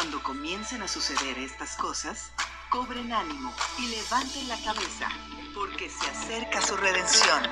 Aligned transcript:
Cuando 0.00 0.22
comiencen 0.22 0.80
a 0.80 0.86
suceder 0.86 1.36
estas 1.38 1.74
cosas, 1.74 2.30
cobren 2.70 3.12
ánimo 3.12 3.52
y 3.80 3.88
levanten 3.88 4.46
la 4.46 4.56
cabeza, 4.62 5.08
porque 5.52 5.90
se 5.90 6.08
acerca 6.08 6.62
su 6.62 6.76
redención. 6.76 7.42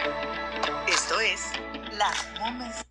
Esto 0.86 1.18
es 1.18 1.50
Las 1.98 2.28
Moments. 2.38 2.84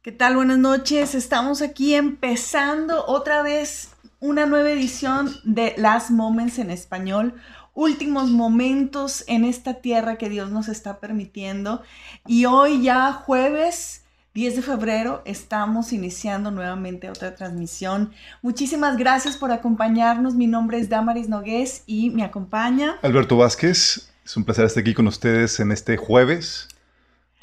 ¿Qué 0.00 0.12
tal? 0.12 0.36
Buenas 0.36 0.56
noches. 0.56 1.14
Estamos 1.14 1.60
aquí 1.60 1.94
empezando 1.94 3.04
otra 3.08 3.42
vez 3.42 3.90
una 4.20 4.46
nueva 4.46 4.70
edición 4.70 5.38
de 5.44 5.74
Last 5.76 6.08
Moments 6.08 6.58
en 6.58 6.70
español. 6.70 7.34
Últimos 7.74 8.30
momentos 8.30 9.24
en 9.26 9.44
esta 9.44 9.74
tierra 9.74 10.16
que 10.16 10.28
Dios 10.28 10.50
nos 10.50 10.68
está 10.68 11.00
permitiendo. 11.00 11.82
Y 12.26 12.44
hoy 12.44 12.82
ya 12.82 13.12
jueves 13.12 14.02
10 14.34 14.56
de 14.56 14.62
febrero 14.62 15.22
estamos 15.26 15.92
iniciando 15.92 16.50
nuevamente 16.50 17.10
otra 17.10 17.34
transmisión. 17.34 18.12
Muchísimas 18.40 18.96
gracias 18.96 19.36
por 19.36 19.52
acompañarnos. 19.52 20.34
Mi 20.34 20.46
nombre 20.46 20.78
es 20.78 20.88
Damaris 20.88 21.28
Nogués 21.28 21.82
y 21.86 22.08
me 22.10 22.24
acompaña 22.24 22.96
Alberto 23.02 23.36
Vázquez. 23.36 24.10
Es 24.24 24.36
un 24.36 24.44
placer 24.44 24.64
estar 24.64 24.80
aquí 24.80 24.94
con 24.94 25.06
ustedes 25.06 25.60
en 25.60 25.70
este 25.70 25.98
jueves, 25.98 26.68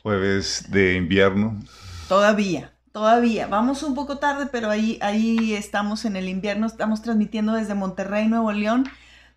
jueves 0.02 0.66
de 0.70 0.96
invierno. 0.96 1.60
Todavía, 2.08 2.72
todavía. 2.92 3.46
Vamos 3.46 3.84
un 3.84 3.94
poco 3.94 4.18
tarde, 4.18 4.48
pero 4.52 4.72
ahí, 4.72 4.98
ahí 5.02 5.54
estamos 5.54 6.06
en 6.06 6.16
el 6.16 6.28
invierno. 6.28 6.66
Estamos 6.66 7.04
transmitiendo 7.04 7.54
desde 7.54 7.76
Monterrey, 7.76 8.28
Nuevo 8.28 8.52
León, 8.52 8.90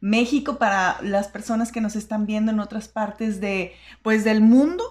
México, 0.03 0.59
para 0.59 1.01
las 1.01 1.29
personas 1.29 1.71
que 1.71 1.81
nos 1.81 1.95
están 1.95 2.27
viendo 2.27 2.51
en 2.51 2.59
otras 2.59 2.89
partes 2.89 3.41
de, 3.41 3.73
pues, 4.03 4.25
del 4.25 4.41
mundo 4.41 4.83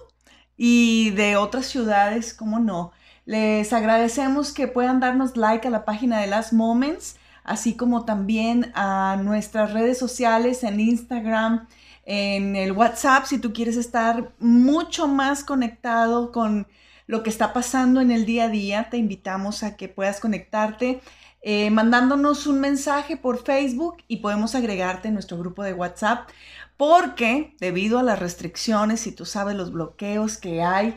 y 0.56 1.10
de 1.10 1.36
otras 1.36 1.66
ciudades, 1.66 2.32
como 2.32 2.58
no. 2.58 2.92
Les 3.26 3.74
agradecemos 3.74 4.52
que 4.52 4.68
puedan 4.68 5.00
darnos 5.00 5.36
like 5.36 5.68
a 5.68 5.70
la 5.70 5.84
página 5.84 6.18
de 6.18 6.28
Last 6.28 6.54
Moments, 6.54 7.16
así 7.44 7.76
como 7.76 8.06
también 8.06 8.72
a 8.74 9.18
nuestras 9.22 9.74
redes 9.74 9.98
sociales 9.98 10.64
en 10.64 10.80
Instagram, 10.80 11.68
en 12.06 12.56
el 12.56 12.72
WhatsApp, 12.72 13.26
si 13.26 13.38
tú 13.38 13.52
quieres 13.52 13.76
estar 13.76 14.32
mucho 14.38 15.08
más 15.08 15.44
conectado 15.44 16.32
con 16.32 16.66
lo 17.06 17.22
que 17.22 17.28
está 17.28 17.52
pasando 17.52 18.00
en 18.00 18.10
el 18.10 18.24
día 18.24 18.44
a 18.44 18.48
día. 18.48 18.88
Te 18.90 18.96
invitamos 18.96 19.62
a 19.62 19.76
que 19.76 19.88
puedas 19.88 20.20
conectarte 20.20 21.02
eh, 21.42 21.70
mandándonos 21.70 22.46
un 22.46 22.60
mensaje 22.60 23.16
por 23.16 23.42
Facebook 23.42 23.96
y 24.08 24.18
podemos 24.18 24.54
agregarte 24.54 25.08
en 25.08 25.14
nuestro 25.14 25.38
grupo 25.38 25.62
de 25.62 25.74
WhatsApp 25.74 26.28
porque 26.76 27.54
debido 27.60 27.98
a 27.98 28.02
las 28.02 28.18
restricciones 28.18 29.06
y 29.06 29.12
tú 29.12 29.24
sabes 29.24 29.56
los 29.56 29.72
bloqueos 29.72 30.38
que 30.38 30.62
hay 30.62 30.94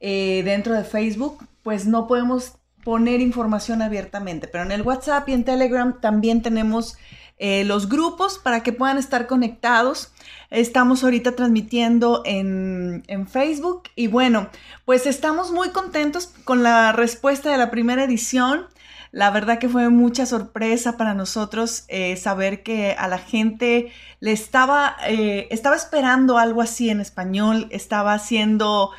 eh, 0.00 0.42
dentro 0.44 0.74
de 0.74 0.84
Facebook, 0.84 1.46
pues 1.62 1.86
no 1.86 2.06
podemos 2.06 2.54
poner 2.84 3.20
información 3.20 3.82
abiertamente, 3.82 4.46
pero 4.46 4.64
en 4.64 4.72
el 4.72 4.82
WhatsApp 4.82 5.28
y 5.28 5.32
en 5.32 5.44
Telegram 5.44 6.00
también 6.00 6.42
tenemos 6.42 6.96
eh, 7.38 7.64
los 7.64 7.88
grupos 7.88 8.38
para 8.38 8.62
que 8.62 8.72
puedan 8.72 8.96
estar 8.96 9.26
conectados. 9.26 10.12
Estamos 10.50 11.04
ahorita 11.04 11.32
transmitiendo 11.32 12.22
en, 12.24 13.02
Facebook 13.28 13.82
y 13.94 14.06
bueno, 14.06 14.48
pues 14.84 15.06
estamos 15.06 15.50
muy 15.50 15.70
contentos 15.70 16.28
con 16.44 16.62
la 16.62 16.92
respuesta 16.92 17.50
de 17.50 17.58
la 17.58 17.70
primera 17.70 18.04
edición. 18.04 18.66
La 19.12 19.30
verdad 19.30 19.58
que 19.58 19.68
fue 19.68 19.88
mucha 19.88 20.26
sorpresa 20.26 20.96
para 20.96 21.14
nosotros 21.14 21.84
eh, 21.88 22.16
saber 22.16 22.62
que 22.62 22.92
a 22.98 23.08
la 23.08 23.18
gente 23.18 23.92
le 24.20 24.32
estaba, 24.32 24.96
eh, 25.06 25.48
estaba 25.50 25.76
esperando 25.76 26.38
algo 26.38 26.60
así 26.62 26.90
en 26.90 27.00
español, 27.00 27.66
estaba 27.70 28.18
siendo 28.18 28.90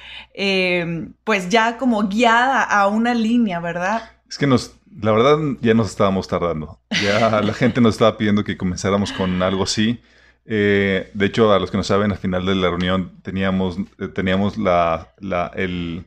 pues 1.23 1.49
ya 1.49 1.77
como 1.77 2.08
guiada 2.08 2.61
a 2.61 2.87
una 2.87 3.15
línea, 3.15 3.59
¿verdad? 3.59 4.11
Es 4.30 4.37
que 4.37 4.45
nos, 4.45 4.76
la 5.02 5.11
verdad, 5.11 5.37
ya 5.61 5.73
nos 5.73 5.89
estábamos 5.89 6.27
tardando. 6.27 6.80
Ya 7.02 7.42
la 7.42 7.53
gente 7.53 7.81
nos 7.81 7.95
estaba 7.95 8.17
pidiendo 8.17 8.43
que 8.43 8.58
comenzáramos 8.58 9.11
con 9.11 9.42
algo 9.42 9.64
así. 9.64 9.99
Eh, 10.45 11.11
de 11.14 11.26
hecho, 11.26 11.52
a 11.52 11.59
los 11.59 11.70
que 11.71 11.77
no 11.77 11.83
saben, 11.83 12.11
al 12.11 12.17
final 12.17 12.45
de 12.45 12.55
la 12.55 12.70
reunión 12.70 13.11
teníamos, 13.21 13.77
teníamos 14.14 14.58
la, 14.58 15.09
la 15.20 15.52
el, 15.55 16.05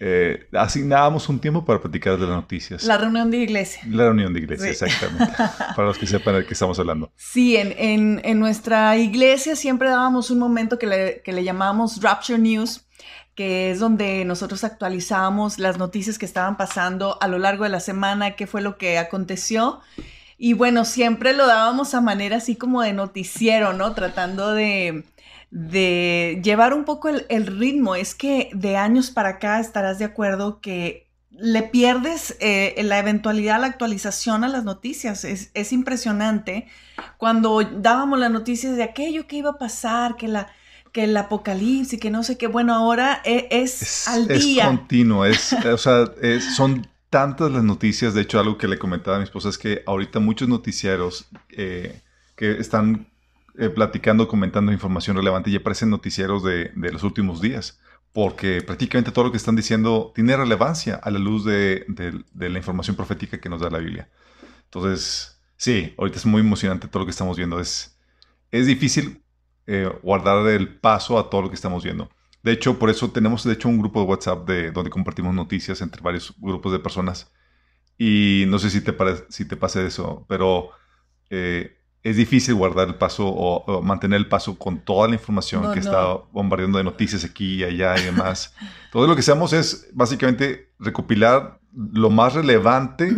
eh, 0.00 0.48
asignábamos 0.52 1.28
un 1.28 1.38
tiempo 1.38 1.64
para 1.64 1.80
platicar 1.80 2.18
de 2.18 2.26
las 2.26 2.36
noticias. 2.36 2.84
La 2.84 2.98
reunión 2.98 3.30
de 3.30 3.38
iglesia. 3.38 3.82
La 3.88 4.04
reunión 4.04 4.32
de 4.32 4.40
iglesia, 4.40 4.70
exactamente. 4.70 5.32
para 5.76 5.88
los 5.88 5.98
que 5.98 6.06
sepan 6.06 6.34
de 6.34 6.46
qué 6.46 6.54
estamos 6.54 6.78
hablando. 6.78 7.12
Sí, 7.16 7.56
en, 7.56 7.74
en, 7.78 8.20
en, 8.24 8.38
nuestra 8.40 8.96
iglesia 8.96 9.56
siempre 9.56 9.88
dábamos 9.88 10.30
un 10.30 10.38
momento 10.38 10.78
que 10.78 10.86
le, 10.86 11.22
que 11.22 11.32
le 11.32 11.44
llamamos 11.44 12.02
Rapture 12.02 12.38
News 12.38 12.84
que 13.34 13.72
es 13.72 13.80
donde 13.80 14.24
nosotros 14.24 14.62
actualizamos 14.64 15.58
las 15.58 15.76
noticias 15.78 16.18
que 16.18 16.26
estaban 16.26 16.56
pasando 16.56 17.18
a 17.20 17.26
lo 17.28 17.38
largo 17.38 17.64
de 17.64 17.70
la 17.70 17.80
semana, 17.80 18.36
qué 18.36 18.46
fue 18.46 18.62
lo 18.62 18.78
que 18.78 18.96
aconteció. 18.96 19.80
Y 20.38 20.52
bueno, 20.52 20.84
siempre 20.84 21.32
lo 21.32 21.46
dábamos 21.46 21.94
a 21.94 22.00
manera 22.00 22.36
así 22.36 22.56
como 22.56 22.82
de 22.82 22.92
noticiero, 22.92 23.72
¿no? 23.72 23.92
Tratando 23.92 24.52
de, 24.52 25.04
de 25.54 26.40
llevar 26.42 26.74
un 26.74 26.84
poco 26.84 27.08
el, 27.08 27.26
el, 27.28 27.46
ritmo. 27.46 27.94
Es 27.94 28.16
que 28.16 28.50
de 28.54 28.76
años 28.76 29.12
para 29.12 29.30
acá 29.30 29.60
estarás 29.60 30.00
de 30.00 30.04
acuerdo 30.04 30.60
que 30.60 31.06
le 31.30 31.62
pierdes 31.62 32.36
eh, 32.40 32.74
la 32.82 32.98
eventualidad, 32.98 33.60
la 33.60 33.68
actualización 33.68 34.42
a 34.42 34.48
las 34.48 34.64
noticias. 34.64 35.24
Es, 35.24 35.52
es 35.54 35.72
impresionante. 35.72 36.66
Cuando 37.18 37.62
dábamos 37.62 38.18
las 38.18 38.32
noticias 38.32 38.76
de 38.76 38.82
aquello 38.82 39.28
que 39.28 39.36
iba 39.36 39.50
a 39.50 39.58
pasar, 39.58 40.16
que 40.16 40.26
la 40.26 40.48
que 40.90 41.04
el 41.04 41.16
apocalipsis, 41.16 41.98
que 41.98 42.10
no 42.10 42.22
sé 42.22 42.38
qué, 42.38 42.46
bueno, 42.46 42.72
ahora 42.72 43.20
e, 43.24 43.48
es, 43.50 44.06
al 44.06 44.28
día. 44.28 44.64
Es 44.64 44.68
continuo, 44.68 45.24
es, 45.24 45.52
o 45.72 45.78
sea, 45.78 46.04
son 46.56 46.86
tantas 47.10 47.50
las 47.52 47.62
noticias, 47.62 48.14
de 48.14 48.22
hecho 48.22 48.40
algo 48.40 48.58
que 48.58 48.68
le 48.68 48.78
comentaba 48.78 49.16
a 49.16 49.20
mi 49.20 49.24
esposa 49.24 49.48
es 49.48 49.58
que 49.58 49.82
ahorita 49.86 50.18
muchos 50.20 50.48
noticieros 50.48 51.28
eh, 51.50 52.00
que 52.36 52.58
están 52.58 53.08
eh, 53.56 53.68
platicando, 53.70 54.26
comentando 54.26 54.72
información 54.72 55.16
relevante 55.16 55.50
ya 55.50 55.58
aparecen 55.58 55.90
noticieros 55.90 56.42
de, 56.42 56.72
los 56.74 57.04
últimos 57.04 57.40
días, 57.40 57.80
porque 58.12 58.62
prácticamente 58.62 59.12
todo 59.12 59.26
lo 59.26 59.30
que 59.30 59.36
están 59.36 59.54
diciendo 59.54 60.12
tiene 60.14 60.36
relevancia 60.36 60.96
a 60.96 61.10
la 61.10 61.18
luz 61.18 61.44
de, 61.44 61.86
la 62.34 62.58
información 62.58 62.96
profética 62.96 63.40
que 63.40 63.48
nos 63.48 63.60
da 63.60 63.70
la 63.70 63.78
Biblia. 63.78 64.08
Entonces, 64.64 65.40
sí, 65.56 65.94
ahorita 65.98 66.18
es 66.18 66.26
muy 66.26 66.40
emocionante 66.40 66.88
todo 66.88 67.00
lo 67.00 67.06
que 67.06 67.12
estamos 67.12 67.36
viendo. 67.36 67.60
Es, 67.60 67.96
es 68.50 68.66
difícil 68.66 69.22
eh, 69.66 69.88
guardar 70.02 70.46
el 70.48 70.76
paso 70.80 71.18
a 71.18 71.30
todo 71.30 71.42
lo 71.42 71.48
que 71.48 71.54
estamos 71.54 71.84
viendo. 71.84 72.10
De 72.42 72.52
hecho, 72.52 72.78
por 72.78 72.90
eso 72.90 73.10
tenemos 73.10 73.44
de 73.44 73.54
hecho 73.54 73.68
un 73.68 73.78
grupo 73.78 74.00
de 74.00 74.06
WhatsApp 74.06 74.48
de, 74.48 74.70
donde 74.70 74.90
compartimos 74.90 75.34
noticias 75.34 75.80
entre 75.80 76.02
varios 76.02 76.34
grupos 76.38 76.72
de 76.72 76.80
personas. 76.80 77.32
Y 77.96 78.44
no 78.48 78.58
sé 78.58 78.68
si 78.70 78.80
te, 78.80 78.92
parece, 78.92 79.24
si 79.30 79.46
te 79.46 79.56
pasa 79.56 79.80
eso, 79.82 80.26
pero 80.28 80.70
eh, 81.30 81.78
es 82.04 82.16
difícil 82.16 82.54
guardar 82.54 82.88
el 82.88 82.94
paso 82.96 83.26
o, 83.26 83.82
mantener 83.82 84.18
el 84.18 84.28
paso 84.28 84.58
con 84.58 84.78
toda 84.78 85.08
la 85.08 85.14
información 85.14 85.72
que 85.72 85.80
está 85.80 86.18
bombardeando 86.32 86.76
de 86.76 86.84
noticias 86.84 87.24
aquí 87.24 87.56
y 87.56 87.64
allá 87.64 87.98
y 87.98 88.04
demás. 88.04 88.54
Todo 88.92 89.06
lo 89.06 89.14
que 89.14 89.20
hacemos 89.20 89.54
es 89.54 89.88
básicamente 89.94 90.70
recopilar 90.78 91.58
lo 91.72 92.10
más 92.10 92.34
relevante 92.34 93.10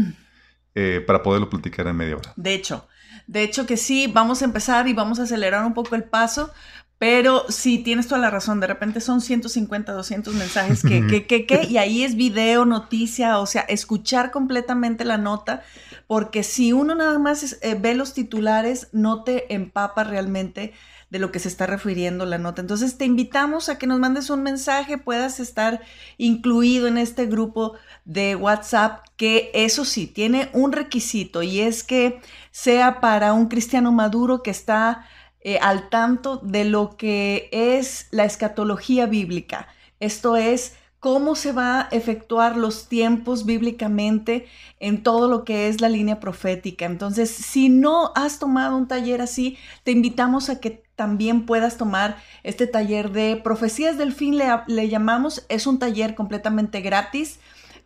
eh, 0.76 1.02
para 1.04 1.22
poderlo 1.22 1.50
platicar 1.50 1.88
en 1.88 1.96
media 1.96 2.16
hora. 2.16 2.32
De 2.36 2.54
hecho, 2.54 2.86
de 3.26 3.42
hecho 3.42 3.66
que 3.66 3.76
sí, 3.76 4.06
vamos 4.06 4.40
a 4.42 4.44
empezar 4.44 4.86
y 4.86 4.92
vamos 4.92 5.18
a 5.18 5.24
acelerar 5.24 5.64
un 5.66 5.74
poco 5.74 5.96
el 5.96 6.04
paso, 6.04 6.52
pero 6.98 7.44
sí, 7.48 7.78
tienes 7.78 8.06
toda 8.06 8.20
la 8.20 8.30
razón, 8.30 8.60
de 8.60 8.68
repente 8.68 9.00
son 9.00 9.20
150, 9.20 9.92
200 9.92 10.34
mensajes 10.34 10.82
que, 10.82 11.06
que, 11.08 11.26
que, 11.26 11.44
que, 11.44 11.64
y 11.64 11.78
ahí 11.78 12.04
es 12.04 12.14
video, 12.14 12.64
noticia, 12.64 13.40
o 13.40 13.46
sea, 13.46 13.62
escuchar 13.62 14.30
completamente 14.30 15.04
la 15.04 15.18
nota, 15.18 15.62
porque 16.06 16.42
si 16.42 16.72
uno 16.72 16.94
nada 16.94 17.18
más 17.18 17.58
eh, 17.62 17.76
ve 17.78 17.94
los 17.94 18.14
titulares, 18.14 18.88
no 18.92 19.24
te 19.24 19.52
empapa 19.54 20.04
realmente 20.04 20.72
de 21.10 21.18
lo 21.18 21.30
que 21.30 21.38
se 21.38 21.48
está 21.48 21.66
refiriendo 21.66 22.26
la 22.26 22.38
nota. 22.38 22.60
Entonces 22.60 22.98
te 22.98 23.04
invitamos 23.04 23.68
a 23.68 23.78
que 23.78 23.86
nos 23.86 23.98
mandes 23.98 24.30
un 24.30 24.42
mensaje, 24.42 24.98
puedas 24.98 25.40
estar 25.40 25.80
incluido 26.18 26.88
en 26.88 26.98
este 26.98 27.26
grupo 27.26 27.74
de 28.04 28.36
WhatsApp, 28.36 29.04
que 29.16 29.50
eso 29.54 29.84
sí, 29.84 30.06
tiene 30.06 30.50
un 30.52 30.72
requisito 30.72 31.42
y 31.42 31.60
es 31.60 31.84
que 31.84 32.20
sea 32.50 33.00
para 33.00 33.32
un 33.32 33.46
cristiano 33.46 33.92
maduro 33.92 34.42
que 34.42 34.50
está 34.50 35.06
eh, 35.40 35.58
al 35.60 35.88
tanto 35.90 36.38
de 36.38 36.64
lo 36.64 36.96
que 36.96 37.48
es 37.52 38.08
la 38.10 38.24
escatología 38.24 39.06
bíblica. 39.06 39.68
Esto 40.00 40.36
es 40.36 40.74
cómo 41.00 41.34
se 41.34 41.52
va 41.52 41.80
a 41.80 41.88
efectuar 41.90 42.56
los 42.56 42.88
tiempos 42.88 43.44
bíblicamente 43.44 44.46
en 44.80 45.02
todo 45.02 45.28
lo 45.28 45.44
que 45.44 45.68
es 45.68 45.80
la 45.80 45.88
línea 45.88 46.20
profética. 46.20 46.84
Entonces, 46.84 47.30
si 47.30 47.68
no 47.68 48.12
has 48.14 48.38
tomado 48.38 48.76
un 48.76 48.88
taller 48.88 49.20
así, 49.20 49.58
te 49.84 49.92
invitamos 49.92 50.48
a 50.48 50.60
que 50.60 50.82
también 50.96 51.44
puedas 51.44 51.76
tomar 51.76 52.16
este 52.42 52.66
taller 52.66 53.12
de 53.12 53.36
profecías 53.36 53.98
del 53.98 54.12
fin, 54.12 54.38
le, 54.66 54.88
llamamos, 54.88 55.44
es 55.48 55.66
un 55.66 55.78
taller 55.78 56.14
completamente 56.14 56.80
gratis. 56.80 57.38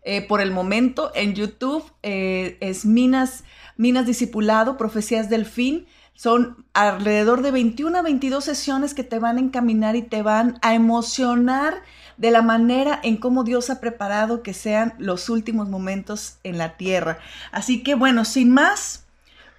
Eh, 0.03 0.27
por 0.27 0.41
el 0.41 0.51
momento 0.51 1.11
en 1.15 1.35
YouTube 1.35 1.85
eh, 2.03 2.57
es 2.61 2.87
Minas, 2.87 3.45
Minas 3.77 4.07
Discipulado, 4.07 4.79
Profecías 4.79 5.29
del 5.29 5.45
Fin. 5.45 5.87
Son 6.21 6.67
alrededor 6.75 7.41
de 7.41 7.51
21 7.51 7.97
a 7.97 8.03
22 8.03 8.45
sesiones 8.45 8.93
que 8.93 9.05
te 9.05 9.19
van 9.19 9.39
a 9.39 9.41
encaminar 9.41 9.97
y 9.97 10.03
te 10.03 10.21
van 10.21 10.59
a 10.61 10.75
emocionar 10.75 11.83
de 12.19 12.31
la 12.31 12.43
manera 12.43 13.01
en 13.03 13.17
cómo 13.17 13.43
Dios 13.43 13.71
ha 13.71 13.81
preparado 13.81 14.43
que 14.43 14.53
sean 14.53 14.93
los 14.99 15.31
últimos 15.31 15.71
momentos 15.71 16.37
en 16.45 16.59
la 16.59 16.77
tierra. 16.77 17.21
Así 17.53 17.83
que 17.83 17.95
bueno, 17.95 18.27
sin 18.27 18.53
más, 18.53 19.05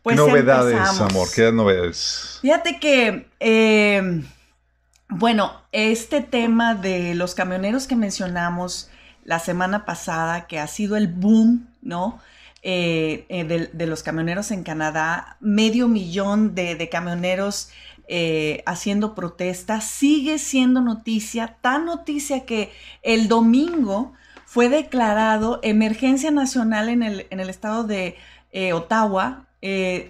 pues... 0.04 0.22
¿Qué 0.22 0.22
novedades, 0.22 1.00
amor? 1.00 1.30
¿Qué 1.34 1.52
novedades? 1.52 2.38
Fíjate 2.44 2.80
que, 2.80 3.28
eh, 3.40 4.24
bueno, 5.10 5.64
este 5.72 6.22
tema 6.22 6.76
de 6.76 7.16
los 7.16 7.34
camioneros 7.34 7.88
que 7.88 7.96
mencionamos 7.96 8.92
la 9.26 9.40
semana 9.40 9.84
pasada, 9.84 10.46
que 10.46 10.60
ha 10.60 10.68
sido 10.68 10.96
el 10.96 11.08
boom, 11.08 11.68
¿no? 11.82 12.22
Eh, 12.64 13.26
eh, 13.30 13.70
de, 13.74 13.88
los 13.88 14.04
camioneros 14.04 14.52
en 14.52 14.62
Canadá, 14.62 15.38
medio 15.40 15.88
millón 15.88 16.54
de, 16.54 16.90
camioneros 16.90 17.72
eh, 18.08 18.62
haciendo 18.68 19.16
protesta, 19.16 19.82
sigue 19.82 20.38
siendo 20.38 20.80
noticia, 20.80 21.58
tan 21.62 21.86
noticia 21.86 22.46
que 22.46 22.72
el 23.02 23.28
domingo 23.28 24.14
fue 24.46 24.70
declarado 24.70 25.60
emergencia 25.64 26.30
nacional 26.30 26.90
en 26.90 27.02
el, 27.02 27.26
en 27.32 27.40
el 27.40 27.50
estado 27.50 27.84
de 27.84 28.16
Ottawa, 28.74 29.48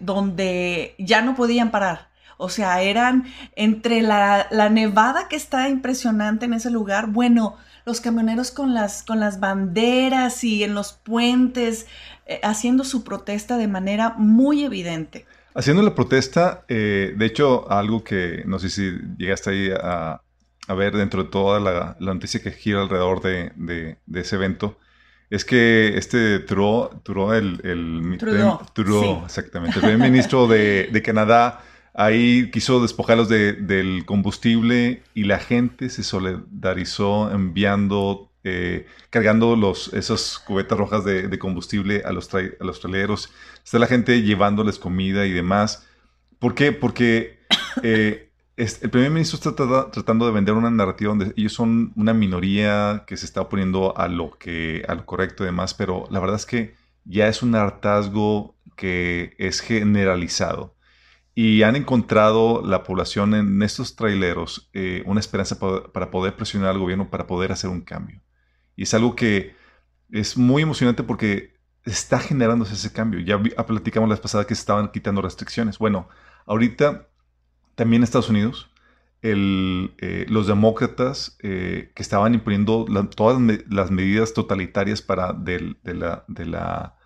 donde 0.02 0.96
ya 0.98 1.22
no 1.22 1.36
podían 1.36 1.72
parar. 1.72 2.11
O 2.42 2.50
sea, 2.50 2.82
eran 2.82 3.26
entre 3.56 4.02
la, 4.02 4.48
la 4.50 4.70
nevada 4.70 5.28
que 5.30 5.36
está 5.36 5.70
impresionante 5.70 6.46
en 6.46 6.54
ese 6.54 6.72
lugar, 6.72 7.06
bueno, 7.08 7.56
los 7.86 8.02
camioneros 8.02 8.50
con 8.50 8.74
las, 8.74 9.04
con 9.04 9.20
las 9.20 9.40
banderas 9.40 10.44
y 10.44 10.64
en 10.64 10.74
los 10.74 10.94
puentes, 10.94 11.86
eh, 12.26 12.40
haciendo 12.44 12.84
su 12.84 13.04
protesta 13.04 13.58
de 13.58 13.68
manera 13.68 14.16
muy 14.18 14.64
evidente. 14.64 15.28
Haciendo 15.54 15.84
la 15.84 15.94
protesta, 15.94 16.66
eh, 16.68 17.14
de 17.16 17.26
hecho, 17.28 17.70
algo 17.72 18.04
que 18.04 18.44
no 18.48 18.58
sé 18.58 18.70
si 18.70 18.92
llegaste 19.18 19.50
ahí 19.52 19.70
a, 19.72 20.22
ver 20.76 20.96
dentro 20.96 21.26
de 21.26 21.30
toda 21.30 21.60
la, 21.60 21.98
noticia 22.00 22.42
que 22.42 22.52
gira 22.52 22.82
alrededor 22.82 23.22
de, 23.22 23.98
ese 24.14 24.36
evento, 24.36 24.80
es 25.30 25.46
que 25.46 25.98
este 25.98 26.40
Trudeau, 26.40 27.34
el, 27.34 27.60
el 27.64 28.18
Trudeau, 28.18 29.26
exactamente, 29.26 29.78
el 29.78 29.82
primer 29.82 30.10
ministro 30.10 30.48
de, 30.48 30.90
de 30.92 31.02
Canadá, 31.02 31.62
Ahí 31.94 32.50
quiso 32.52 32.82
despojarlos 32.82 33.28
del 33.28 34.04
combustible 34.06 35.04
y 35.14 35.26
la 35.26 35.40
gente 35.40 35.90
se 35.90 36.04
solidarizó 36.04 37.30
enviando, 37.32 38.32
eh, 38.46 38.88
cargando 39.10 39.58
los, 39.58 39.94
esas 39.94 40.40
cubetas 40.40 40.78
rojas 40.78 41.04
de, 41.04 41.38
combustible 41.38 42.04
a 42.06 42.14
los, 42.14 42.34
a 42.34 42.42
los 42.60 42.80
traileros. 42.80 43.34
Está 43.64 43.78
la 43.78 43.88
gente 43.88 44.22
llevándoles 44.22 44.80
comida 44.80 45.26
y 45.26 45.32
demás. 45.32 45.86
¿Por 46.40 46.56
qué? 46.56 46.72
Porque 46.72 47.40
eh, 47.84 48.32
el 48.56 48.90
primer 48.90 49.12
ministro 49.12 49.38
está 49.38 49.92
tratando 49.92 50.26
de 50.26 50.32
vender 50.32 50.54
una 50.54 50.72
narrativa 50.72 51.10
donde 51.10 51.34
ellos 51.36 51.54
son 51.54 51.92
una 51.98 52.14
minoría 52.14 53.04
que 53.06 53.18
se 53.18 53.26
está 53.26 53.42
oponiendo 53.42 53.98
a 53.98 54.08
lo, 54.08 54.32
que, 54.38 54.86
a 54.88 54.96
lo 54.96 55.06
correcto 55.06 55.44
y 55.44 55.48
demás, 55.48 55.74
pero 55.74 56.08
la 56.10 56.20
verdad 56.20 56.38
es 56.38 56.46
que 56.46 56.76
ya 57.04 57.28
es 57.28 57.42
un 57.42 57.56
hartazgo 57.56 58.56
que 58.76 59.36
es 59.40 59.60
generalizado 59.60 60.76
y 61.44 61.64
han 61.64 61.76
encontrado 61.76 62.62
la 62.64 62.84
población 62.84 63.34
en 63.34 63.64
estos 63.64 63.96
traileros 63.96 64.70
eh, 64.74 65.02
una 65.08 65.20
esperanza 65.20 65.58
para 65.58 66.12
poder 66.12 66.36
presionar 66.36 66.70
al 66.70 66.78
gobierno 66.78 67.10
para 67.10 67.26
poder 67.26 67.52
hacer 67.52 67.72
un 67.72 67.82
cambio. 67.82 68.22
Y 68.76 68.84
es 68.84 68.94
algo 68.94 69.16
que 69.16 69.56
es 70.12 70.38
muy 70.38 70.62
emocionante 70.62 71.02
porque 71.02 71.56
está 71.84 72.20
generándose 72.20 72.76
ese 72.76 72.94
cambio. 72.94 73.22
Ya 73.22 73.42
ah, 73.58 73.66
platicamos 73.66 74.08
la 74.08 74.14
vez 74.14 74.22
pasada 74.22 74.46
que 74.46 74.54
estaban 74.54 74.92
quitando 74.92 75.20
restricciones. 75.24 75.80
Bueno, 75.80 76.10
ahorita 76.46 77.08
también 77.74 78.04
Estados 78.04 78.30
Unidos, 78.30 78.70
eh, 79.24 80.28
los 80.30 80.46
demócratas 80.46 81.40
eh, 81.42 81.92
que 81.96 82.04
estaban 82.04 82.36
imponiendo 82.36 82.86
todas 83.16 83.42
las 83.68 83.90
medidas 83.90 84.36
totalitarias 84.36 85.02
para 85.02 85.34
de 85.34 85.76
la, 85.86 86.24
de 86.28 86.46
la 86.46 86.98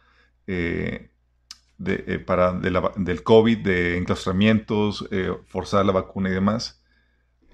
para, 2.25 2.53
del 2.53 3.23
COVID, 3.23 3.57
de 3.59 3.97
enclaustramientos, 3.97 5.07
eh, 5.11 5.31
forzar 5.47 5.85
la 5.85 5.91
vacuna 5.91 6.29
y 6.29 6.33
demás. 6.33 6.83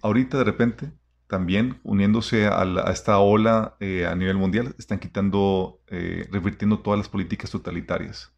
Ahorita 0.02 0.38
de 0.38 0.44
repente, 0.44 0.92
también 1.28 1.80
uniéndose 1.84 2.48
a, 2.48 2.64
esta 2.92 3.20
ola 3.20 3.76
eh, 3.80 4.06
a 4.06 4.16
nivel 4.16 4.38
mundial, 4.38 4.76
están 4.78 5.00
quitando, 5.00 5.82
revirtiendo 5.88 6.80
todas 6.80 6.98
las 6.98 7.10
políticas 7.10 7.52
totalitarias. 7.52 8.32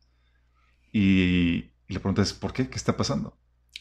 Y, 0.91 1.71
la 1.87 1.99
pregunta 1.99 2.21
es, 2.21 2.33
¿por 2.33 2.53
qué? 2.53 2.69
¿Qué 2.69 2.75
está 2.75 2.95
pasando? 2.95 3.37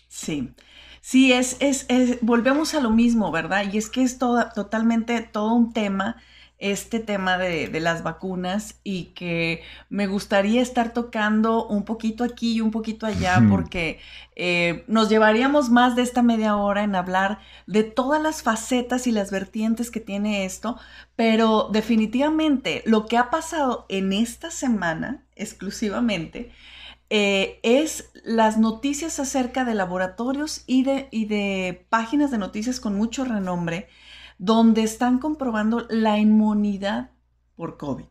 Sí. 0.09 0.55
Sí, 1.01 1.33
es, 1.33 1.57
es, 1.61 1.87
volvemos 2.23 2.75
a 2.75 2.81
lo 2.81 2.91
mismo, 2.91 3.33
¿verdad? 3.33 3.65
Y 3.73 3.79
es 3.79 3.91
que 3.91 4.03
es 4.03 4.19
totalmente 4.19 5.21
todo 5.21 5.53
un 5.53 5.73
tema 5.73 6.17
este 6.63 7.01
tema 7.01 7.39
de, 7.39 7.69
las 7.81 8.05
vacunas 8.05 8.77
y 8.85 9.07
que 9.17 9.63
me 9.91 10.07
gustaría 10.07 10.63
estar 10.63 10.93
tocando 10.93 11.67
un 11.67 11.85
poquito 11.85 12.23
aquí 12.23 12.55
y 12.55 12.61
un 12.61 12.71
poquito 12.71 13.05
allá 13.05 13.43
porque 13.51 13.99
eh, 14.37 14.85
nos 14.87 15.09
llevaríamos 15.09 15.71
más 15.71 15.97
de 15.97 16.03
esta 16.03 16.23
media 16.23 16.57
hora 16.57 16.85
en 16.85 16.95
hablar 16.95 17.41
de 17.67 17.83
todas 17.83 18.23
las 18.23 18.45
facetas 18.45 19.09
y 19.09 19.11
las 19.11 19.33
vertientes 19.33 19.91
que 19.91 19.99
tiene 19.99 20.45
esto, 20.45 20.79
pero 21.17 21.69
definitivamente 21.73 22.85
lo 22.87 23.07
que 23.07 23.19
ha 23.19 23.29
pasado 23.29 23.85
en 23.89 24.13
esta 24.13 24.53
semana 24.53 25.25
exclusivamente 25.35 26.53
eh, 27.11 27.59
es 27.65 28.11
las 28.25 28.57
noticias 28.57 29.19
acerca 29.19 29.65
de 29.65 29.75
laboratorios 29.75 30.63
y 30.69 30.85
de, 30.85 31.09
y 31.11 31.25
de 31.25 31.85
páginas 31.89 32.31
de 32.31 32.39
noticias 32.39 32.79
con 32.79 32.95
mucho 32.95 33.25
renombre 33.25 33.89
donde 34.43 34.83
están 34.83 35.21
comprobando 35.21 35.87
la 35.89 36.19
inmunidad 36.19 37.11
por 37.55 37.77
COVID. 37.77 38.07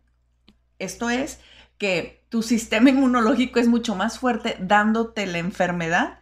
Esto 0.80 1.10
es 1.10 1.42
que 1.78 2.24
tu 2.30 2.42
sistema 2.42 2.90
inmunológico 2.90 3.60
es 3.60 3.68
mucho 3.68 3.96
más 3.96 4.18
fuerte 4.18 4.56
dándote 4.62 5.26
la 5.26 5.40
enfermedad 5.40 6.20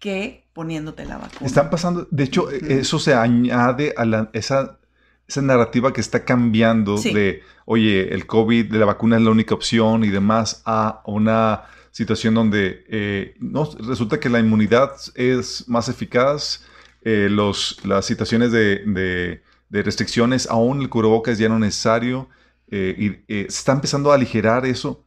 que 0.00 0.48
poniéndote 0.52 1.04
la 1.04 1.18
vacuna. 1.18 1.46
Están 1.46 1.70
pasando, 1.70 2.08
de 2.10 2.24
hecho, 2.24 2.50
eso 2.50 2.98
se 2.98 3.14
añade 3.14 3.94
a 3.96 4.30
esa, 4.32 4.80
esa 5.28 5.42
narrativa 5.42 5.92
que 5.92 6.00
está 6.00 6.24
cambiando 6.24 6.96
de, 7.00 7.42
oye, 7.64 8.12
el 8.12 8.26
COVID, 8.26 8.68
de 8.68 8.78
la 8.80 8.86
vacuna 8.86 9.16
es 9.16 9.22
la 9.22 9.30
única 9.30 9.54
opción 9.54 10.02
y 10.02 10.08
demás, 10.08 10.62
a 10.66 11.04
una 11.06 11.66
situación 11.92 12.34
donde 12.34 12.84
eh, 12.88 13.36
no, 13.38 13.70
resulta 13.78 14.18
que 14.18 14.28
la 14.28 14.40
inmunidad 14.40 14.90
es 15.14 15.68
más 15.68 15.88
eficaz, 15.88 16.64
eh, 17.02 17.28
los, 17.30 17.78
las 17.84 18.06
situaciones 18.06 18.50
de 18.50 18.82
de 18.86 19.51
restricciones, 19.80 20.46
aún 20.50 20.82
el 20.82 20.90
cubrebocas 20.90 21.38
ya 21.38 21.48
no 21.48 21.54
es 21.54 21.60
necesario, 21.60 22.28
eh, 22.68 22.94
y 22.98 23.34
eh, 23.34 23.46
se 23.48 23.58
está 23.58 23.72
empezando 23.72 24.12
a 24.12 24.16
aligerar 24.16 24.66
eso, 24.66 25.06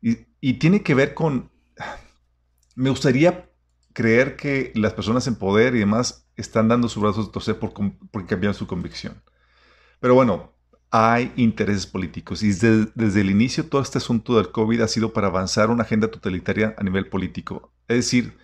y, 0.00 0.52
tiene 0.54 0.82
que 0.82 0.94
ver 0.94 1.12
con, 1.14 1.50
me 2.76 2.90
gustaría 2.90 3.50
creer 3.92 4.36
que 4.36 4.70
las 4.76 4.92
personas 4.92 5.26
en 5.26 5.34
poder 5.34 5.74
y 5.74 5.80
demás 5.80 6.28
están 6.36 6.68
dando 6.68 6.88
sus 6.88 7.02
brazos 7.02 7.26
de 7.26 7.32
torcer 7.32 7.58
por, 7.58 7.72
por 7.72 8.26
cambiar 8.26 8.54
su 8.54 8.68
convicción. 8.68 9.20
Pero 9.98 10.14
bueno, 10.14 10.52
hay 10.90 11.32
intereses 11.36 11.86
políticos 11.86 12.44
y 12.44 12.48
desde, 12.48 12.86
desde, 12.94 13.22
el 13.22 13.30
inicio 13.30 13.68
todo 13.68 13.82
este 13.82 13.98
asunto 13.98 14.36
del 14.36 14.52
COVID 14.52 14.82
ha 14.82 14.88
sido 14.88 15.12
para 15.12 15.26
avanzar 15.26 15.70
una 15.70 15.82
agenda 15.82 16.08
totalitaria 16.08 16.76
a 16.78 16.84
nivel 16.84 17.08
político. 17.08 17.72
Es 17.88 17.96
decir, 17.96 18.36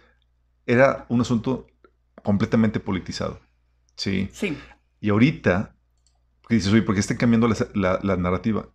era 0.66 1.06
un 1.08 1.20
asunto 1.20 1.66
completamente 2.22 2.80
politizado. 2.80 3.40
Sí. 3.96 4.28
sí. 4.32 4.56
Y 5.02 5.10
ahorita, 5.10 5.74
dices, 6.48 6.72
¿por 6.84 6.94
qué 6.94 7.00
están 7.00 7.16
cambiando 7.16 7.48
la, 7.74 8.16
narrativa? 8.16 8.68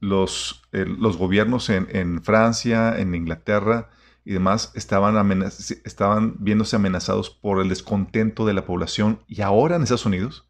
Los, 0.00 0.62
los 0.70 1.16
gobiernos 1.16 1.70
en, 1.70 2.22
Francia, 2.22 2.98
en 2.98 3.14
Inglaterra 3.14 3.88
y 4.22 4.34
demás 4.34 4.70
estaban, 4.74 5.42
estaban 5.84 6.36
viéndose 6.40 6.76
amenazados 6.76 7.30
por 7.30 7.58
el 7.62 7.70
descontento 7.70 8.44
de 8.44 8.52
la 8.52 8.66
población. 8.66 9.24
Y 9.26 9.40
ahora 9.40 9.76
en 9.76 9.82
Estados 9.82 10.04
Unidos, 10.04 10.46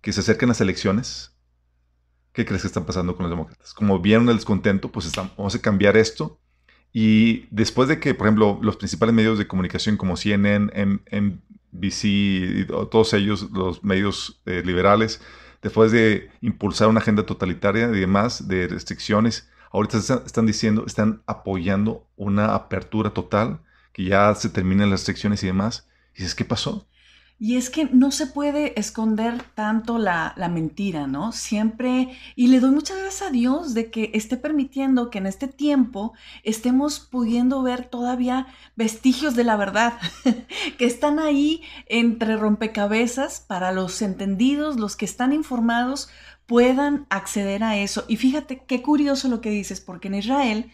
que 0.00 0.14
se 0.14 0.20
acercan 0.20 0.48
las 0.48 0.62
elecciones, 0.62 1.36
¿qué 2.32 2.46
crees 2.46 2.62
que 2.62 2.68
están 2.68 2.86
pasando 2.86 3.14
con 3.14 3.24
los 3.24 3.30
demócratas? 3.30 3.74
Como 3.74 3.98
vieron 3.98 4.26
el 4.30 4.36
descontento, 4.36 4.90
pues 4.90 5.04
están, 5.04 5.30
vamos 5.36 5.54
a 5.54 5.60
cambiar 5.60 5.98
esto. 5.98 6.40
Y 6.94 7.46
después 7.50 7.90
de 7.90 8.00
que, 8.00 8.14
por 8.14 8.26
ejemplo, 8.26 8.58
los 8.62 8.78
principales 8.78 9.14
medios 9.14 9.36
de 9.36 9.46
comunicación 9.46 9.98
como 9.98 10.16
CNN, 10.16 10.70
BC 11.72 12.04
y 12.04 12.66
todos 12.66 13.12
ellos, 13.14 13.50
los 13.50 13.82
medios 13.82 14.40
eh, 14.46 14.62
liberales, 14.64 15.20
después 15.62 15.92
de 15.92 16.30
impulsar 16.40 16.88
una 16.88 17.00
agenda 17.00 17.24
totalitaria 17.24 17.88
y 17.88 18.00
demás, 18.00 18.48
de 18.48 18.68
restricciones, 18.68 19.50
ahorita 19.72 19.98
están, 19.98 20.46
diciendo, 20.46 20.84
están 20.86 21.22
apoyando 21.26 22.06
una 22.16 22.54
apertura 22.54 23.10
total, 23.10 23.60
que 23.92 24.04
ya 24.04 24.34
se 24.34 24.48
terminan 24.48 24.90
las 24.90 25.00
restricciones 25.00 25.42
y 25.42 25.46
demás. 25.46 25.88
Y 26.14 26.18
dices, 26.18 26.34
¿qué 26.34 26.44
pasó? 26.44 26.86
Y 27.44 27.56
es 27.56 27.70
que 27.70 27.86
no 27.86 28.12
se 28.12 28.28
puede 28.28 28.78
esconder 28.78 29.42
tanto 29.56 29.98
la, 29.98 30.32
la, 30.36 30.48
mentira, 30.48 31.08
¿no? 31.08 31.32
Siempre, 31.32 32.16
y 32.36 32.46
le 32.46 32.60
doy 32.60 32.70
muchas 32.70 32.98
gracias 32.98 33.28
a 33.28 33.32
Dios 33.32 33.74
de 33.74 33.90
que 33.90 34.12
esté 34.14 34.36
permitiendo 34.36 35.10
que 35.10 35.18
en 35.18 35.26
este 35.26 35.48
tiempo 35.48 36.12
estemos 36.44 37.00
pudiendo 37.00 37.60
ver 37.64 37.86
todavía 37.86 38.46
vestigios 38.76 39.34
de 39.34 39.42
la 39.42 39.56
verdad, 39.56 39.94
que 40.78 40.84
están 40.84 41.18
ahí 41.18 41.62
entre 41.86 42.36
rompecabezas 42.36 43.40
para 43.40 43.72
los 43.72 44.02
entendidos, 44.02 44.76
los 44.76 44.94
que 44.94 45.04
están 45.04 45.32
informados, 45.32 46.10
puedan 46.46 47.06
acceder 47.10 47.64
a 47.64 47.76
eso. 47.76 48.04
Y 48.06 48.18
fíjate 48.18 48.62
qué 48.68 48.82
curioso 48.82 49.26
lo 49.26 49.40
que 49.40 49.50
dices, 49.50 49.80
porque 49.80 50.06
en 50.06 50.14
Israel, 50.14 50.70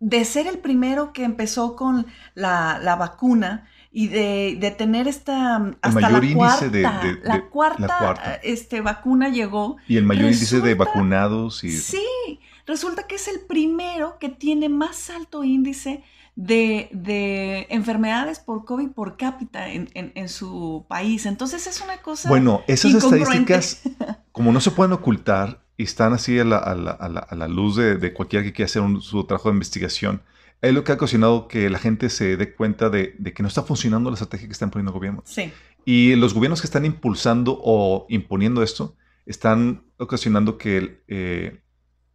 de 0.00 0.24
ser 0.24 0.48
el 0.48 0.58
primero 0.58 1.12
que 1.12 1.22
empezó 1.22 1.76
con 1.76 2.06
la, 2.34 2.80
la 2.82 2.96
vacuna, 2.96 3.69
y 3.92 4.08
de, 4.08 4.56
de 4.60 4.70
tener 4.70 5.08
esta 5.08 5.56
hasta 5.82 6.10
la 6.10 6.20
cuarta, 6.32 6.68
de, 6.68 6.82
la, 7.24 7.48
cuarta, 7.50 8.40
Este, 8.42 8.80
vacuna 8.80 9.28
llegó. 9.28 9.78
Y 9.88 9.96
el 9.96 10.04
mayor 10.04 10.26
índice 10.26 10.60
de 10.60 10.74
vacunados. 10.74 11.64
Y... 11.64 11.72
Sí, 11.72 12.40
resulta 12.66 13.08
que 13.08 13.16
es 13.16 13.26
el 13.26 13.40
primero 13.40 14.18
que 14.20 14.28
tiene 14.28 14.68
más 14.68 15.10
alto 15.10 15.42
índice 15.42 16.04
de, 16.36 16.88
de 16.92 17.66
enfermedades 17.70 18.38
por 18.38 18.64
COVID 18.64 18.90
por 18.90 19.16
cápita 19.16 19.68
en, 19.68 19.90
en, 19.94 20.12
en, 20.14 20.28
su 20.28 20.86
país. 20.88 21.26
Entonces 21.26 21.66
es 21.66 21.80
una 21.80 21.98
cosa. 21.98 22.28
Bueno, 22.28 22.62
esas 22.68 22.94
estadísticas, 22.94 23.82
como 24.32 24.52
no 24.52 24.60
se 24.60 24.70
pueden 24.70 24.92
ocultar 24.92 25.62
y 25.76 25.82
están 25.82 26.12
así 26.12 26.38
a 26.38 26.44
la, 26.44 26.58
a 26.58 26.74
la, 26.76 26.92
a 26.92 27.34
la, 27.34 27.48
luz 27.48 27.74
de, 27.74 27.96
de, 27.96 28.12
cualquiera 28.12 28.44
que 28.44 28.52
quiera 28.52 28.66
hacer 28.66 28.82
un, 28.82 29.02
su 29.02 29.24
trabajo 29.24 29.48
de 29.48 29.54
investigación, 29.54 30.22
es 30.62 30.74
lo 30.74 30.84
que 30.84 30.92
ha 30.92 30.96
ocasionado 30.96 31.48
que 31.48 31.70
la 31.70 31.78
gente 31.78 32.10
se 32.10 32.36
dé 32.36 32.54
cuenta 32.54 32.90
de, 32.90 33.16
que 33.34 33.42
no 33.42 33.48
está 33.48 33.62
funcionando 33.62 34.10
la 34.10 34.14
estrategia 34.14 34.46
que 34.46 34.52
están 34.52 34.70
poniendo 34.70 34.90
el 34.90 34.98
gobierno. 34.98 35.22
Sí. 35.24 35.52
Y 35.84 36.14
los 36.16 36.34
gobiernos 36.34 36.60
que 36.60 36.66
están 36.66 36.84
impulsando 36.84 37.58
o 37.62 38.06
imponiendo 38.08 38.62
esto 38.62 38.96
están 39.24 39.84
ocasionando 39.96 40.58
que, 40.58 41.02
eh, 41.08 41.60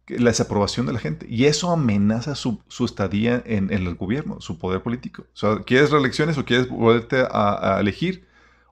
la 0.08 0.30
desaprobación 0.30 0.86
de 0.86 0.92
la 0.92 1.00
gente. 1.00 1.26
Y 1.28 1.46
eso 1.46 1.72
amenaza 1.72 2.36
su, 2.36 2.62
estadía 2.84 3.42
en, 3.44 3.72
el 3.72 3.92
gobierno, 3.96 4.40
su 4.40 4.58
poder 4.58 4.82
político. 4.82 5.22
O 5.34 5.36
sea, 5.36 5.58
¿quieres 5.64 5.90
reelecciones 5.90 6.38
o 6.38 6.44
quieres 6.44 6.68
volverte 6.68 7.26
a, 7.28 7.78
elegir? 7.80 8.28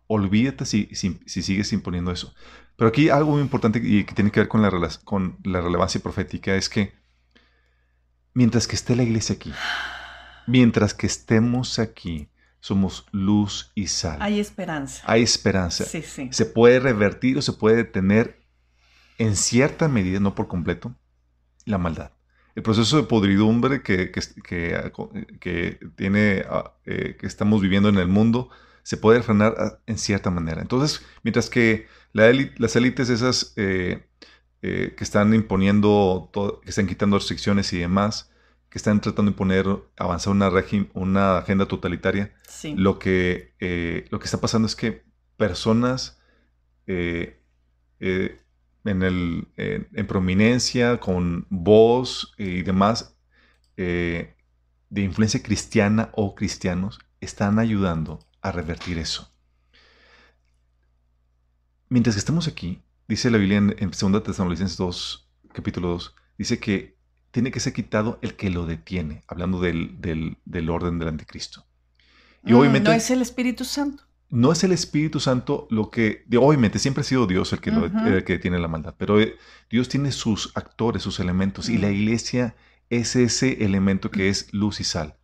Olvídate 0.06 0.64
si, 0.66 0.88
si, 0.92 1.18
sigues 1.26 1.72
imponiendo 1.72 2.12
eso. 2.12 2.32
Pero 2.76 2.88
aquí 2.88 3.08
algo 3.08 3.32
muy 3.32 3.40
importante 3.40 3.80
y 3.82 4.04
que 4.04 4.14
tiene 4.14 4.30
que 4.30 4.40
ver 4.40 4.48
con 4.48 4.62
la, 4.62 4.70
con 5.04 5.38
la 5.42 5.60
relevancia 5.60 6.00
profética 6.00 6.54
es 6.54 6.68
que 6.68 6.92
mientras 8.34 8.66
que 8.66 8.76
esté 8.76 8.94
la 8.94 9.04
iglesia 9.04 9.36
aquí, 9.36 9.52
mientras 10.46 10.92
que 10.92 11.06
estemos 11.06 11.78
aquí, 11.78 12.28
somos 12.60 13.06
luz 13.12 13.70
y 13.74 13.88
sal. 13.88 14.18
Hay 14.20 14.40
esperanza. 14.40 15.02
Hay 15.06 15.22
esperanza. 15.22 15.84
Sí, 15.84 16.02
sí. 16.02 16.28
Se 16.32 16.46
puede 16.46 16.80
revertir 16.80 17.38
o 17.38 17.42
se 17.42 17.52
puede 17.52 17.76
detener 17.76 18.40
en 19.18 19.36
cierta 19.36 19.88
medida, 19.88 20.18
no 20.20 20.34
por 20.34 20.48
completo, 20.48 20.94
la 21.64 21.78
maldad. 21.78 22.12
El 22.54 22.62
proceso 22.62 22.96
de 22.96 23.02
podridumbre 23.02 23.82
que, 23.82 24.12
que, 24.12 25.78
tiene, 25.96 26.44
ah, 26.48 26.72
eh, 26.84 27.16
que 27.18 27.26
estamos 27.26 27.60
viviendo 27.60 27.88
en 27.88 27.98
el 27.98 28.08
mundo 28.08 28.48
se 28.82 28.96
puede 28.96 29.22
frenar 29.22 29.54
ah, 29.58 29.78
en 29.86 29.98
cierta 29.98 30.30
manera. 30.30 30.62
Entonces, 30.62 31.04
mientras 31.22 31.50
que 31.50 31.86
las 32.12 32.76
élites 32.76 33.10
esas 33.10 33.52
eh, 33.56 34.06
eh, 34.66 34.94
que 34.96 35.04
están 35.04 35.34
imponiendo, 35.34 36.30
que 36.62 36.70
están 36.70 36.86
quitando 36.86 37.18
restricciones 37.18 37.70
y 37.74 37.80
demás, 37.80 38.32
que 38.70 38.78
están 38.78 38.98
tratando 39.02 39.30
de 39.30 39.34
imponer, 39.34 39.66
avanzar 39.98 40.32
una, 40.32 40.50
una 40.94 41.36
agenda 41.36 41.66
totalitaria, 41.66 42.32
lo, 42.74 42.98
que, 42.98 43.52
eh, 43.60 44.06
lo 44.08 44.18
que 44.18 44.24
está 44.24 44.40
pasando 44.40 44.64
es 44.64 44.74
que 44.74 45.04
personas 45.36 46.18
eh, 46.86 47.42
en, 48.00 49.02
el, 49.02 49.48
en 49.58 50.06
prominencia, 50.06 50.98
con 50.98 51.46
voz 51.50 52.32
y 52.38 52.62
demás, 52.62 53.18
de 53.76 54.34
influencia 54.94 55.42
cristiana 55.42 56.08
o 56.14 56.34
cristianos, 56.34 57.00
están 57.20 57.58
ayudando 57.58 58.26
a 58.40 58.50
revertir 58.50 58.96
eso. 58.96 59.30
Mientras 61.90 62.14
que 62.16 62.20
estamos 62.20 62.48
aquí, 62.48 62.80
dice 63.08 63.30
la 63.30 63.38
Biblia 63.38 63.58
en, 63.58 63.90
2 63.90 64.22
Tesalonicenses 64.22 64.76
2, 64.76 65.30
capítulo 65.52 65.88
2, 65.88 66.14
dice 66.38 66.58
que 66.58 66.96
tiene 67.30 67.50
que 67.50 67.60
ser 67.60 67.72
quitado 67.72 68.18
el 68.22 68.34
que 68.34 68.50
lo 68.50 68.66
detiene, 68.66 69.24
hablando 69.26 69.60
del, 69.60 69.96
del, 70.00 70.70
orden 70.70 70.98
del 70.98 71.08
anticristo. 71.08 71.66
Y 72.44 72.52
mm, 72.52 72.56
obviamente... 72.56 72.90
No 72.90 72.94
es 72.94 73.10
el 73.10 73.22
Espíritu 73.22 73.64
Santo. 73.64 74.04
No 74.30 74.52
es 74.52 74.64
el 74.64 74.72
Espíritu 74.72 75.20
Santo 75.20 75.66
lo 75.70 75.90
que, 75.90 76.24
obviamente, 76.38 76.78
siempre 76.78 77.02
ha 77.02 77.04
sido 77.04 77.26
Dios 77.26 77.52
el 77.52 77.60
que, 77.60 77.70
el 77.70 78.24
que 78.24 78.34
detiene 78.34 78.58
la 78.58 78.68
maldad, 78.68 78.94
pero 78.96 79.20
eh, 79.20 79.36
Dios 79.70 79.88
tiene 79.88 80.12
sus 80.12 80.52
actores, 80.56 81.02
sus 81.02 81.20
elementos, 81.20 81.68
y 81.68 81.78
la 81.78 81.88
mm. 81.88 81.94
iglesia 81.94 82.56
es 82.90 83.16
ese 83.16 83.64
elemento 83.64 84.10
que 84.10 84.28
es 84.28 84.52
luz 84.52 84.80
y 84.80 84.84
sal. 84.84 85.16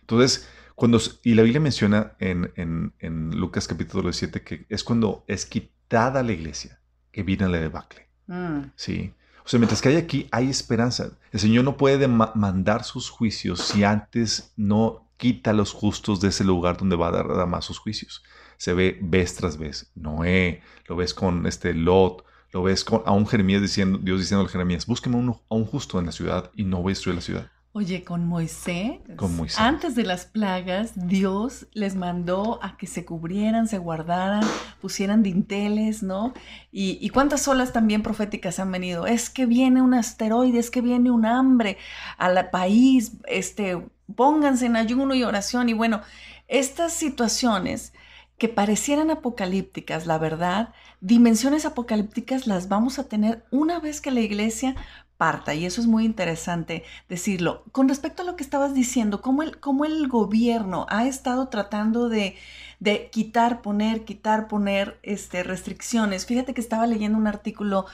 Entonces, 0.00 0.48
cuando, 0.74 1.00
y 1.22 1.34
la 1.34 1.42
Biblia 1.42 1.60
menciona 1.60 2.12
en, 2.18 2.52
en, 2.56 2.92
en 2.98 3.30
Lucas 3.30 3.66
capítulo 3.66 4.12
7 4.12 4.42
que 4.42 4.66
es 4.68 4.84
cuando 4.84 5.24
es 5.26 5.46
quitada 5.46 6.22
la 6.22 6.32
iglesia, 6.32 6.80
que 7.16 7.22
viene 7.22 7.48
la 7.48 7.58
debacle. 7.58 8.06
Mm. 8.26 8.72
Sí. 8.76 9.14
O 9.42 9.48
sea, 9.48 9.58
mientras 9.58 9.80
que 9.80 9.88
hay 9.88 9.96
aquí, 9.96 10.28
hay 10.30 10.50
esperanza. 10.50 11.12
El 11.32 11.40
Señor 11.40 11.64
no 11.64 11.78
puede 11.78 12.08
mandar 12.08 12.84
sus 12.84 13.08
juicios 13.08 13.60
si 13.62 13.84
antes 13.84 14.52
no 14.54 15.08
quita 15.16 15.52
a 15.52 15.54
los 15.54 15.72
justos 15.72 16.20
de 16.20 16.28
ese 16.28 16.44
lugar 16.44 16.76
donde 16.76 16.94
va 16.94 17.08
a 17.08 17.12
dar 17.12 17.46
más 17.46 17.64
sus 17.64 17.78
juicios. 17.78 18.22
Se 18.58 18.74
ve 18.74 18.98
vez 19.00 19.34
tras 19.34 19.56
vez. 19.56 19.90
Noé, 19.94 20.60
lo 20.88 20.96
ves 20.96 21.14
con 21.14 21.46
este 21.46 21.72
Lot, 21.72 22.22
lo 22.52 22.62
ves 22.62 22.84
con 22.84 23.00
a 23.06 23.12
un 23.12 23.26
Jeremías 23.26 23.62
diciendo, 23.62 23.96
Dios 23.96 24.20
diciendo 24.20 24.42
al 24.42 24.50
Jeremías, 24.50 24.84
búsqueme 24.84 25.16
a 25.16 25.54
un 25.54 25.64
justo 25.64 25.98
en 25.98 26.04
la 26.04 26.12
ciudad 26.12 26.50
y 26.54 26.64
no 26.64 26.82
voy 26.82 26.90
a 26.90 26.96
destruir 26.96 27.14
la 27.14 27.22
ciudad. 27.22 27.50
Oye, 27.78 28.04
con 28.04 28.26
Moisés, 28.26 29.00
antes 29.58 29.94
de 29.94 30.04
las 30.04 30.24
plagas, 30.24 30.92
Dios 30.94 31.66
les 31.74 31.94
mandó 31.94 32.58
a 32.62 32.78
que 32.78 32.86
se 32.86 33.04
cubrieran, 33.04 33.68
se 33.68 33.76
guardaran, 33.76 34.42
pusieran 34.80 35.22
dinteles, 35.22 36.02
¿no? 36.02 36.32
Y, 36.72 37.06
cuántas 37.10 37.46
olas 37.48 37.74
también 37.74 38.02
proféticas 38.02 38.60
han 38.60 38.72
venido. 38.72 39.06
Es 39.06 39.28
que 39.28 39.44
viene 39.44 39.82
un 39.82 39.92
asteroide, 39.92 40.58
es 40.58 40.70
que 40.70 40.80
viene 40.80 41.10
un 41.10 41.26
hambre 41.26 41.76
al 42.16 42.48
país, 42.48 43.12
este, 43.28 43.86
pónganse 44.14 44.64
en 44.64 44.76
ayuno 44.76 45.14
y 45.14 45.22
oración. 45.22 45.68
Y 45.68 45.74
bueno, 45.74 46.00
estas 46.48 46.94
situaciones 46.94 47.92
que 48.38 48.48
parecieran 48.48 49.10
apocalípticas, 49.10 50.06
la 50.06 50.16
verdad, 50.16 50.70
dimensiones 51.02 51.66
apocalípticas 51.66 52.46
las 52.46 52.68
vamos 52.68 52.98
a 52.98 53.04
tener 53.04 53.44
una 53.50 53.80
vez 53.80 54.00
que 54.00 54.10
la 54.10 54.20
iglesia 54.20 54.76
parta, 55.16 55.54
y 55.54 55.66
eso 55.66 55.80
es 55.80 55.86
muy 55.86 56.04
interesante 56.04 56.84
decirlo. 57.08 57.64
Con 57.72 57.88
respecto 57.88 58.22
a 58.22 58.24
lo 58.24 58.36
que 58.36 58.42
estabas 58.42 58.74
diciendo, 58.74 59.20
cómo 59.20 59.42
el, 59.42 59.58
cómo 59.58 59.84
el 59.84 60.08
gobierno 60.08 60.86
ha 60.88 61.06
estado 61.06 61.48
tratando 61.48 62.08
de, 62.08 62.36
de 62.80 63.08
quitar, 63.10 63.62
poner, 63.62 64.04
quitar, 64.04 64.48
poner 64.48 64.98
este, 65.02 65.42
restricciones. 65.42 66.26
Fíjate 66.26 66.54
que 66.54 66.60
estaba 66.60 66.86
leyendo 66.86 67.18
un 67.18 67.26
artículo 67.26 67.86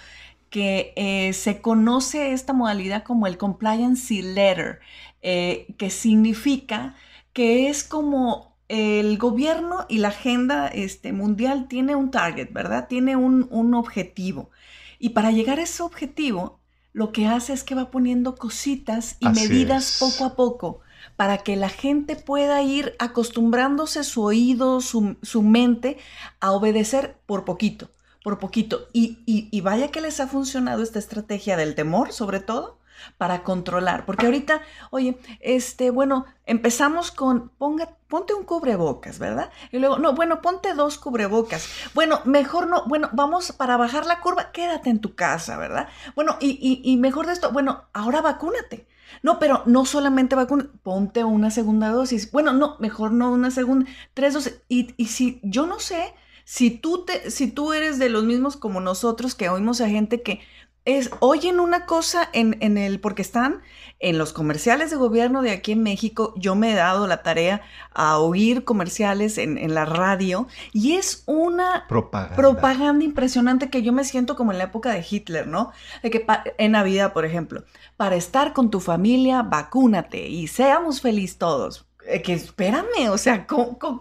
que 0.51 0.93
eh, 0.97 1.33
se 1.33 1.63
conoce 1.63 2.33
esta 2.33 2.53
modalidad 2.53 3.05
como 3.05 3.27
el 3.27 3.39
compliance 3.39 4.23
letter, 4.23 4.81
eh, 5.23 5.67
que 5.79 5.89
significa 5.91 6.95
que 7.33 7.69
es 7.69 7.85
como 7.85 8.53
el 8.69 9.19
gobierno 9.19 9.87
y 9.89 9.99
la 9.99 10.09
agenda 10.09 10.67
este, 10.69 11.13
mundial 11.13 11.69
tiene 11.69 11.95
un 11.95 12.11
target, 12.11 12.53
¿verdad? 12.53 12.87
Tiene 12.89 13.17
un, 13.17 13.47
un 13.51 13.75
objetivo. 13.75 14.51
Y 14.99 15.11
para 15.11 15.31
llegar 15.31 15.59
a 15.59 15.63
ese 15.63 15.83
objetivo, 15.83 16.61
lo 16.93 17.13
que 17.13 17.27
hace 17.27 17.53
es 17.53 17.65
que 17.65 17.75
va 17.75 17.91
poniendo 17.91 18.35
cositas 18.35 19.17
y 19.21 19.29
medidas 19.29 19.97
poco 19.99 20.25
a 20.25 20.37
poco 20.37 20.81
para 21.17 21.39
que 21.39 21.57
la 21.57 21.69
gente 21.69 22.17
pueda 22.17 22.63
ir 22.63 22.95
acostumbrándose 22.99 24.05
su 24.05 24.23
oído, 24.23 24.81
su, 24.81 25.43
mente 25.43 25.99
a 26.41 26.53
obedecer 26.53 27.17
por 27.27 27.45
poquito, 27.45 27.91
por 28.23 28.39
poquito. 28.39 28.89
Y, 28.93 29.19
y, 29.27 29.61
vaya 29.63 29.91
que 29.91 30.01
les 30.01 30.21
ha 30.21 30.27
funcionado 30.27 30.83
esta 30.83 30.99
estrategia 30.99 31.57
del 31.57 31.75
temor, 31.75 32.13
sobre 32.13 32.41
todo, 32.41 32.79
para 33.19 33.43
controlar. 33.43 34.07
Porque 34.07 34.27
ahorita, 34.27 34.63
oye, 34.91 35.19
este, 35.41 35.91
bueno, 35.91 36.27
empezamos 36.47 37.11
con, 37.11 37.51
ponga, 37.59 37.97
ponte 38.09 38.35
un 38.35 38.45
cubrebocas, 38.45 39.19
¿verdad? 39.19 39.51
Y 39.71 39.79
luego, 39.79 39.99
no, 39.99 40.15
bueno, 40.15 40.41
ponte 40.41 40.75
dos 40.75 40.99
cubrebocas. 40.99 41.69
Bueno, 41.95 42.21
mejor 42.25 42.67
no, 42.67 42.87
bueno, 42.87 43.09
vamos 43.13 43.53
para 43.53 43.77
bajar 43.77 44.07
la 44.07 44.21
curva, 44.21 44.53
quédate 44.53 44.91
en 44.91 45.01
tu 45.01 45.15
casa, 45.15 45.57
¿verdad? 45.57 45.89
Bueno, 46.15 46.37
y, 46.41 46.81
y, 46.85 46.97
mejor 46.97 47.27
de 47.27 47.33
esto, 47.33 47.53
bueno, 47.53 47.85
ahora 47.93 48.21
vacúnate. 48.21 48.87
No, 49.23 49.39
pero 49.39 49.63
no 49.67 49.85
solamente 49.85 50.35
vacuna, 50.35 50.71
ponte 50.83 51.23
una 51.23 51.51
segunda 51.51 51.91
dosis. 51.91 52.31
Bueno, 52.33 52.53
no, 52.53 52.77
mejor 52.81 53.13
no 53.13 53.31
una 53.33 53.51
segunda, 53.51 53.91
tres 54.15 54.35
dosis. 54.35 54.61
Y, 54.69 54.95
y 54.97 55.07
si 55.07 55.39
yo 55.43 55.67
no 55.67 55.79
sé, 55.81 56.15
si 56.45 56.71
tú, 56.71 57.05
te, 57.05 57.31
si 57.31 57.51
tú 57.51 57.73
eres 57.73 57.99
de 57.99 58.09
los 58.09 58.25
mismos 58.25 58.57
como 58.57 58.81
nosotros 58.81 59.35
que 59.35 59.49
oímos 59.49 59.81
a 59.81 59.89
gente 59.89 60.23
que 60.23 60.41
es, 60.85 61.11
oyen 61.21 61.61
una 61.61 61.87
cosa 61.87 62.29
en, 62.33 62.57
en, 62.61 62.77
el, 62.77 63.01
porque 63.01 63.23
están 63.23 63.63
en 64.01 64.19
los 64.19 64.33
comerciales 64.33 64.91
de 64.91 64.97
gobierno 64.97 65.43
de 65.43 65.53
aquí 65.53 65.73
en 65.73 65.83
México, 65.85 66.35
yo 66.37 66.57
me 66.57 66.73
he 66.73 66.75
dado 66.75 67.07
la 67.07 67.23
tarea 67.23 67.63
a 67.95 68.19
oír 68.19 68.65
comerciales 68.65 69.39
en, 69.39 69.59
en 69.59 69.75
la 69.75 69.85
radio 69.85 70.49
y 70.73 70.95
es 70.95 71.23
una 71.27 71.87
propaganda. 71.89 72.35
propaganda. 72.35 73.05
impresionante 73.05 73.71
que 73.71 73.83
yo 73.83 73.93
me 73.93 74.03
siento 74.03 74.35
como 74.35 74.51
en 74.51 74.59
la 74.59 74.65
época 74.65 74.91
de 74.91 75.07
Hitler, 75.09 75.47
¿no? 75.47 75.71
De 76.03 76.11
que 76.11 76.27
en 76.59 76.73
Navidad, 76.73 77.13
por 77.13 77.25
ejemplo, 77.25 77.63
para 77.97 78.17
estar 78.17 78.53
con 78.53 78.71
tu 78.71 78.81
familia, 78.81 79.43
vacúnate 79.43 80.27
y 80.29 80.49
seamos 80.49 81.01
felices 81.01 81.39
todos. 81.39 81.87
Eh, 82.07 82.21
que 82.23 82.33
espérame, 82.33 83.11
o 83.11 83.19
sea, 83.19 83.47
¿cómo, 83.47 83.79
¿cómo, 83.79 84.01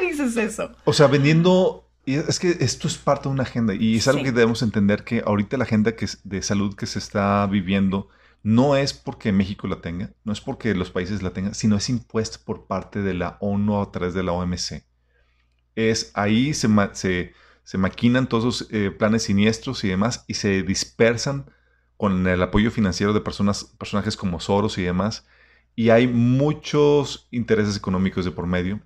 me 0.00 0.08
dices 0.08 0.36
eso? 0.36 0.72
O 0.84 0.92
sea, 0.92 1.06
vendiendo 1.06 1.87
y 2.08 2.14
es 2.14 2.38
que 2.38 2.56
esto 2.60 2.88
es 2.88 2.96
parte 2.96 3.28
de 3.28 3.34
una 3.34 3.42
agenda 3.42 3.74
y 3.74 3.96
es 3.96 4.08
algo 4.08 4.22
que 4.22 4.32
debemos 4.32 4.62
entender 4.62 5.04
que 5.04 5.22
ahorita 5.26 5.58
la 5.58 5.64
agenda 5.64 5.94
que 5.94 6.06
de 6.24 6.40
salud 6.40 6.74
que 6.74 6.86
se 6.86 6.98
está 6.98 7.46
viviendo 7.46 8.08
no 8.42 8.76
es 8.76 8.94
porque 8.94 9.30
México 9.30 9.66
la 9.66 9.82
tenga, 9.82 10.14
no 10.24 10.32
es 10.32 10.40
porque 10.40 10.74
los 10.74 10.90
países 10.90 11.22
la 11.22 11.34
tengan, 11.34 11.54
sino 11.54 11.76
es 11.76 11.90
impuesto 11.90 12.38
por 12.46 12.66
parte 12.66 13.02
de 13.02 13.12
la 13.12 13.36
ONU 13.40 13.82
a 13.82 13.92
través 13.92 14.14
de 14.14 14.22
la 14.22 14.32
OMC. 14.32 14.84
Es 15.74 16.10
ahí 16.14 16.54
se, 16.54 16.66
se, 16.94 17.34
se 17.62 17.76
maquinan 17.76 18.26
todos 18.26 18.44
los 18.44 18.68
eh, 18.70 18.90
planes 18.90 19.24
siniestros 19.24 19.84
y 19.84 19.88
demás 19.88 20.24
y 20.26 20.32
se 20.32 20.62
dispersan 20.62 21.50
con 21.98 22.26
el 22.26 22.42
apoyo 22.42 22.70
financiero 22.70 23.12
de 23.12 23.20
personas, 23.20 23.64
personajes 23.64 24.16
como 24.16 24.40
Soros 24.40 24.78
y 24.78 24.82
demás. 24.82 25.26
Y 25.76 25.90
hay 25.90 26.06
muchos 26.06 27.28
intereses 27.30 27.76
económicos 27.76 28.24
de 28.24 28.30
por 28.30 28.46
medio 28.46 28.80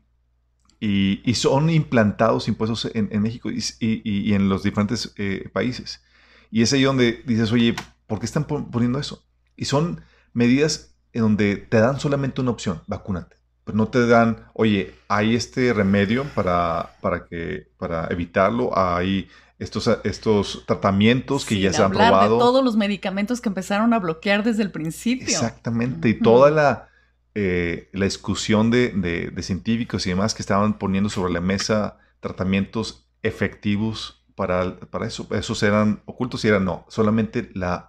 y, 0.84 1.34
son 1.34 1.70
implantados 1.70 2.48
impuestos 2.48 2.90
en, 2.92 3.22
México 3.22 3.50
y, 3.52 4.34
en 4.34 4.48
los 4.48 4.64
diferentes 4.64 5.12
eh, 5.16 5.48
países. 5.52 6.02
Y 6.50 6.62
es 6.62 6.72
ahí 6.72 6.82
donde 6.82 7.22
dices, 7.24 7.52
oye, 7.52 7.76
¿por 8.08 8.18
qué 8.18 8.26
están 8.26 8.44
poniendo 8.44 8.98
eso? 8.98 9.24
Y 9.56 9.66
son 9.66 10.00
medidas 10.32 10.96
en 11.12 11.22
donde 11.22 11.56
te 11.56 11.78
dan 11.78 12.00
solamente 12.00 12.40
una 12.40 12.50
opción, 12.50 12.82
vacúnate. 12.88 13.36
Pero 13.62 13.78
no 13.78 13.88
te 13.88 14.08
dan, 14.08 14.48
oye, 14.54 14.92
hay 15.06 15.36
este 15.36 15.72
remedio 15.72 16.24
para, 16.34 16.96
para, 17.00 17.26
que, 17.26 17.68
para 17.78 18.08
evitarlo, 18.08 18.76
hay 18.76 19.28
estos, 19.60 19.88
estos 20.02 20.64
tratamientos 20.66 21.44
que 21.44 21.60
ya 21.60 21.72
se 21.72 21.80
han 21.80 21.92
probado. 21.92 22.34
de 22.34 22.40
todos 22.40 22.64
los 22.64 22.76
medicamentos 22.76 23.40
que 23.40 23.48
empezaron 23.48 23.94
a 23.94 24.00
bloquear 24.00 24.42
desde 24.42 24.64
el 24.64 24.72
principio. 24.72 25.28
Exactamente, 25.28 26.08
y 26.08 26.14
toda 26.18 26.50
la 26.50 26.88
eh, 27.34 27.88
la 27.92 28.04
discusión 28.04 28.70
de, 28.70 29.32
científicos 29.40 30.06
y 30.06 30.10
demás 30.10 30.34
que 30.34 30.42
estaban 30.42 30.78
poniendo 30.78 31.08
sobre 31.08 31.32
la 31.32 31.40
mesa 31.40 31.98
tratamientos 32.20 33.08
efectivos 33.22 34.22
para, 34.34 34.78
para 34.80 35.06
eso. 35.06 35.26
Esos 35.30 35.62
eran 35.62 36.02
ocultos 36.04 36.44
y 36.44 36.48
eran 36.48 36.66
no, 36.66 36.84
solamente 36.88 37.50
la, 37.54 37.86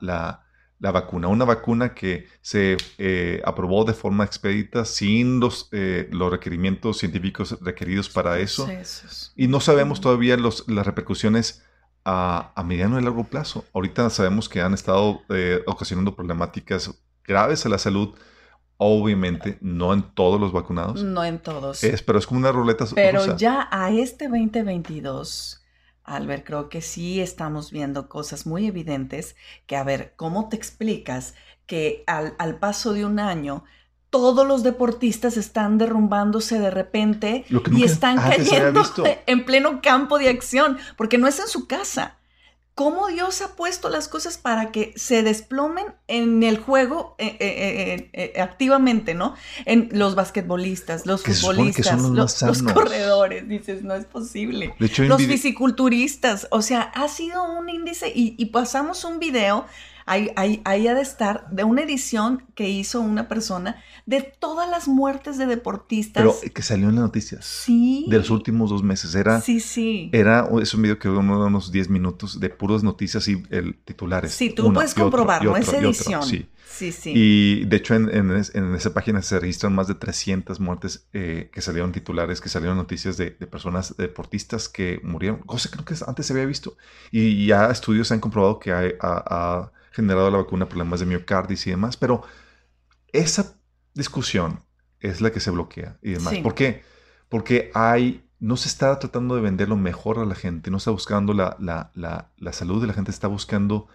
vacuna. 0.79 1.27
Una 1.27 1.43
vacuna 1.43 1.93
que 1.93 2.27
se 2.41 2.77
eh, 2.97 3.41
aprobó 3.43 3.83
de 3.83 3.93
forma 3.93 4.23
expedita 4.23 4.85
sin 4.85 5.41
los, 5.41 5.67
eh, 5.73 6.07
los 6.11 6.31
requerimientos 6.31 6.99
científicos 6.99 7.57
requeridos 7.59 8.07
para 8.09 8.39
eso. 8.39 8.67
Y 9.35 9.47
no 9.47 9.59
sabemos 9.59 9.99
todavía 9.99 10.37
los, 10.37 10.67
las 10.69 10.85
repercusiones 10.85 11.63
a, 12.05 12.53
a, 12.55 12.63
mediano 12.63 12.97
y 12.97 13.03
largo 13.03 13.25
plazo. 13.25 13.65
Ahorita 13.73 14.09
sabemos 14.09 14.47
que 14.47 14.61
han 14.61 14.73
estado 14.73 15.21
ocasionando 15.65 16.15
problemáticas 16.15 16.97
graves 17.25 17.65
a 17.65 17.69
la 17.69 17.77
salud 17.77 18.15
Obviamente, 18.85 19.57
no 19.61 19.93
en 19.93 20.03
todos 20.03 20.41
los 20.41 20.51
vacunados. 20.51 21.01
No 21.01 21.23
en 21.23 21.39
todos. 21.39 21.81
Es, 21.85 22.01
pero 22.03 22.19
es 22.19 22.27
como 22.27 22.41
una 22.41 22.51
ruleta 22.51 22.85
Pero 22.93 23.37
ya 23.37 23.69
a 23.71 23.91
este 23.91 24.27
2022, 24.27 25.63
Albert, 26.03 26.45
creo 26.45 26.67
que 26.67 26.81
sí 26.81 27.21
estamos 27.21 27.71
viendo 27.71 28.09
cosas 28.09 28.45
muy 28.45 28.67
evidentes 28.67 29.37
que, 29.67 29.77
a 29.77 29.85
ver, 29.85 30.13
¿cómo 30.17 30.49
te 30.49 30.57
explicas 30.57 31.33
que 31.65 32.03
al, 32.07 32.35
al 32.39 32.59
paso 32.59 32.91
de 32.91 33.05
un 33.05 33.19
año 33.19 33.63
todos 34.09 34.45
los 34.45 34.63
deportistas 34.63 35.37
están 35.37 35.77
derrumbándose 35.77 36.59
de 36.59 36.69
repente 36.69 37.45
y 37.71 37.83
están 37.85 38.17
cayendo 38.17 38.83
en 39.27 39.45
pleno 39.45 39.79
campo 39.81 40.17
de 40.17 40.27
acción? 40.27 40.77
Porque 40.97 41.17
no 41.17 41.27
es 41.27 41.39
en 41.39 41.47
su 41.47 41.67
casa 41.67 42.17
cómo 42.75 43.07
Dios 43.07 43.41
ha 43.41 43.55
puesto 43.55 43.89
las 43.89 44.07
cosas 44.07 44.37
para 44.37 44.71
que 44.71 44.93
se 44.95 45.21
desplomen 45.21 45.85
en 46.07 46.41
el 46.43 46.57
juego 46.57 47.15
eh, 47.19 47.37
eh, 47.39 48.09
eh, 48.13 48.41
activamente, 48.41 49.13
¿no? 49.13 49.35
En 49.65 49.89
los 49.91 50.15
basquetbolistas, 50.15 51.05
los 51.05 51.23
futbolistas, 51.23 52.01
los, 52.01 52.63
corredores, 52.63 53.47
dices, 53.47 53.83
no 53.83 53.93
es 53.93 54.05
posible. 54.05 54.73
los 54.79 55.21
fisiculturistas, 55.21 56.47
o 56.49 56.61
sea, 56.61 56.81
ha 56.81 57.07
sido 57.07 57.43
un 57.43 57.69
índice 57.69 58.11
y, 58.13 58.35
y 58.37 58.47
pasamos 58.47 59.03
un 59.03 59.19
video 59.19 59.65
Ahí, 60.05 60.31
ahí, 60.35 60.61
ahí, 60.65 60.87
ha 60.87 60.93
de 60.93 61.01
estar 61.01 61.49
de 61.49 61.63
una 61.63 61.81
edición 61.81 62.43
que 62.55 62.69
hizo 62.69 63.01
una 63.01 63.27
persona 63.27 63.81
de 64.05 64.21
todas 64.21 64.69
las 64.69 64.87
muertes 64.87 65.37
de 65.37 65.45
deportistas. 65.45 66.23
Pero 66.23 66.53
que 66.53 66.61
salió 66.61 66.89
en 66.89 66.95
las 66.95 67.05
noticias. 67.05 67.45
Sí. 67.45 68.05
De 68.09 68.17
los 68.17 68.29
últimos 68.29 68.69
dos 68.69 68.83
meses. 68.83 69.15
Era, 69.15 69.41
sí, 69.41 69.59
sí. 69.59 70.09
Era, 70.13 70.47
es 70.61 70.73
un 70.73 70.81
video 70.81 70.99
que 70.99 71.07
duró 71.07 71.21
unos 71.21 71.71
10 71.71 71.89
minutos 71.89 72.39
de 72.39 72.49
puras 72.49 72.83
noticias 72.83 73.27
y 73.27 73.43
el, 73.49 73.75
titulares. 73.85 74.33
Sí, 74.33 74.49
tú 74.49 74.73
puedes 74.73 74.93
comprobarlo, 74.93 75.55
es 75.57 75.71
edición. 75.71 76.23
sí. 76.23 76.47
Sí, 76.73 76.91
sí. 76.91 77.13
Y 77.15 77.65
de 77.65 77.77
hecho 77.77 77.93
en, 77.93 78.09
en, 78.11 78.75
esa 78.75 78.93
página 78.95 79.21
se 79.21 79.39
registran 79.39 79.75
más 79.75 79.87
de 79.87 79.93
300 79.93 80.59
muertes 80.59 81.05
eh, 81.13 81.51
que 81.53 81.61
salieron 81.61 81.91
titulares, 81.91 82.41
que 82.41 82.49
salieron 82.49 82.77
noticias 82.77 83.15
de, 83.15 83.29
de, 83.39 83.45
personas 83.45 83.95
deportistas 83.95 84.69
que 84.69 84.99
murieron, 85.03 85.37
cosa 85.41 85.69
que 85.69 85.75
creo 85.75 85.85
que 85.85 85.95
antes 86.07 86.25
se 86.25 86.33
había 86.33 86.47
visto. 86.47 86.75
Y 87.11 87.45
ya 87.45 87.69
estudios 87.69 88.11
han 88.11 88.19
comprobado 88.19 88.57
que 88.57 88.73
hay, 88.73 88.93
ha, 89.01 89.71
generado 89.93 90.29
la 90.29 90.37
vacuna 90.37 90.67
problemas 90.67 90.99
de 90.99 91.05
miocarditis 91.05 91.67
y 91.67 91.69
demás, 91.69 91.95
pero 91.95 92.23
esa 93.13 93.55
discusión 93.93 94.59
es 94.99 95.21
la 95.21 95.31
que 95.31 95.39
se 95.39 95.51
bloquea 95.51 95.97
y 96.01 96.11
demás. 96.11 96.35
¿Por 96.39 96.55
qué? 96.55 96.83
Porque 97.29 97.71
hay, 97.73 98.27
no 98.39 98.57
se 98.57 98.67
está 98.67 98.97
tratando 98.99 99.35
de 99.35 99.41
vender 99.41 99.69
lo 99.69 99.77
mejor 99.77 100.19
a 100.19 100.25
la 100.25 100.35
gente, 100.35 100.71
no 100.71 100.77
está 100.77 100.91
buscando 100.91 101.33
la, 101.33 101.55
la, 101.59 101.91
la, 101.93 102.31
la 102.37 102.53
salud 102.53 102.81
de 102.81 102.87
la 102.87 102.93
gente, 102.93 103.11
está 103.11 103.27
buscando 103.27 103.87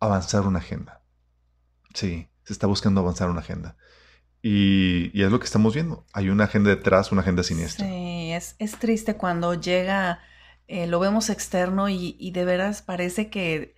avanzar 0.00 0.46
una 0.46 0.58
agenda. 0.58 1.02
Sí, 1.94 2.28
se 2.44 2.52
está 2.52 2.66
buscando 2.66 3.00
avanzar 3.00 3.30
una 3.30 3.40
agenda. 3.40 3.76
Y, 4.42 5.10
y, 5.18 5.22
es 5.22 5.30
lo 5.30 5.38
que 5.40 5.46
estamos 5.46 5.74
viendo. 5.74 6.06
Hay 6.12 6.28
una 6.30 6.44
agenda 6.44 6.70
detrás, 6.70 7.10
una 7.10 7.22
agenda 7.22 7.42
siniestra. 7.42 7.84
Sí, 7.84 8.30
es, 8.32 8.54
es 8.58 8.78
triste 8.78 9.16
cuando 9.16 9.54
llega, 9.54 10.20
eh, 10.68 10.86
lo 10.86 11.00
vemos 11.00 11.28
externo 11.28 11.88
y, 11.88 12.16
y, 12.18 12.30
de 12.30 12.44
veras 12.44 12.82
parece 12.82 13.30
que 13.30 13.74